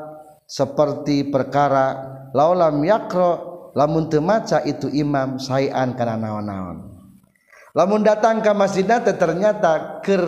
seperti 0.46 1.26
perkara 1.26 1.98
laulam 2.30 2.78
yakro 2.86 3.50
lamun 3.74 4.06
teu 4.06 4.22
maca 4.22 4.62
itu 4.62 4.86
imam 4.86 5.42
sayan 5.42 5.98
kana 5.98 6.14
naon-naon. 6.14 6.86
Lamun 7.74 8.02
datang 8.02 8.42
ke 8.42 8.50
masjid 8.54 8.82
nanti 8.82 9.14
ternyata 9.14 10.02
ker 10.02 10.22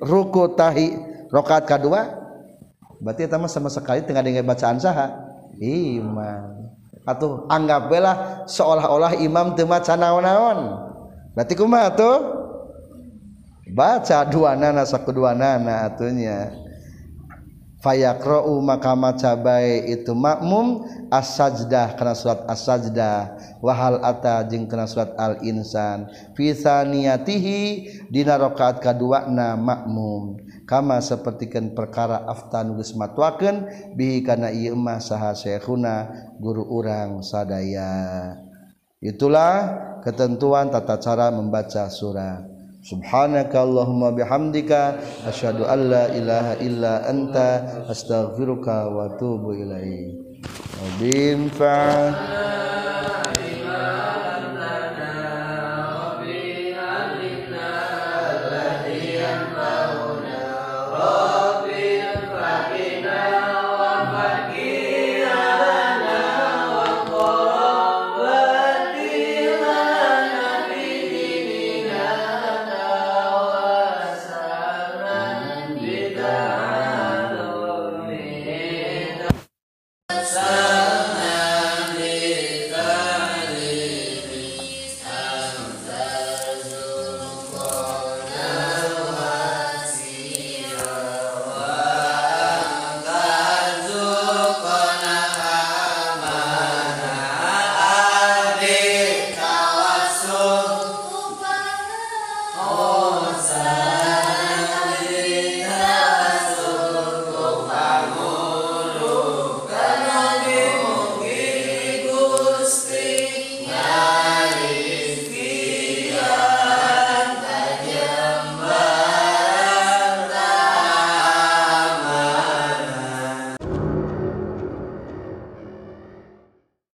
ruku 0.00 0.56
tahi 0.56 0.92
rokaat 1.32 1.64
kedua 1.64 2.20
berarti 3.00 3.28
itu 3.28 3.36
sama 3.48 3.68
sekali 3.72 4.04
tengah 4.04 4.24
dengan 4.24 4.48
bacaan 4.48 4.80
saha. 4.80 5.08
Imam. 5.60 6.72
Atau 7.04 7.44
anggap 7.48 7.92
belah 7.92 8.44
seolah-olah 8.48 9.20
imam 9.20 9.52
teu 9.52 9.68
maca 9.68 9.96
naon-naon. 9.96 10.88
Berarti 11.32 11.54
kumaha 11.56 11.92
tuh 11.96 12.41
baca 13.70 14.26
dua 14.26 14.58
nana 14.58 14.82
sakudua 14.82 15.36
nana 15.36 15.86
atunya. 15.86 16.50
Fayaqra'u 17.82 18.62
maka 18.62 18.94
maca 18.94 19.34
bae 19.34 19.82
itu 19.90 20.14
makmum 20.14 20.86
as-sajdah 21.10 21.98
kana 21.98 22.14
surat 22.14 22.46
as-sajdah. 22.46 23.34
Wa 23.58 23.74
hal 23.74 23.98
ata 24.06 24.46
jeung 24.46 24.70
kana 24.70 24.86
surat 24.86 25.18
al-insan. 25.18 26.06
Fi 26.38 26.54
saniyatihi 26.54 27.58
dina 28.06 28.38
rakaat 28.38 28.78
kaduana 28.78 29.58
makmum. 29.58 30.38
Kama 30.62 31.02
sapertikeun 31.02 31.74
perkara 31.74 32.22
aftan 32.22 32.78
geus 32.78 32.94
matwakeun 32.94 33.66
bihi 33.98 34.22
kana 34.22 34.54
ieu 34.54 34.78
mah 34.78 35.02
saha 35.02 35.34
syekhuna 35.34 36.06
guru 36.38 36.62
urang 36.62 37.18
sadaya. 37.26 38.38
Itulah 39.02 39.98
ketentuan 40.06 40.70
tata 40.70 41.02
cara 41.02 41.34
membaca 41.34 41.90
surat 41.90 42.51
Subhanaka 42.82 43.62
Allahumma 43.62 44.10
bihamdika 44.10 44.98
asyhadu 45.22 45.70
an 45.70 45.86
la 45.86 46.10
ilaha 46.10 46.58
illa 46.58 47.06
anta 47.06 47.86
astaghfiruka 47.86 48.90
wa 48.90 49.06
atubu 49.06 49.54
ilaik. 49.54 50.18
Bin 50.98 51.46
fa'al 51.54 52.61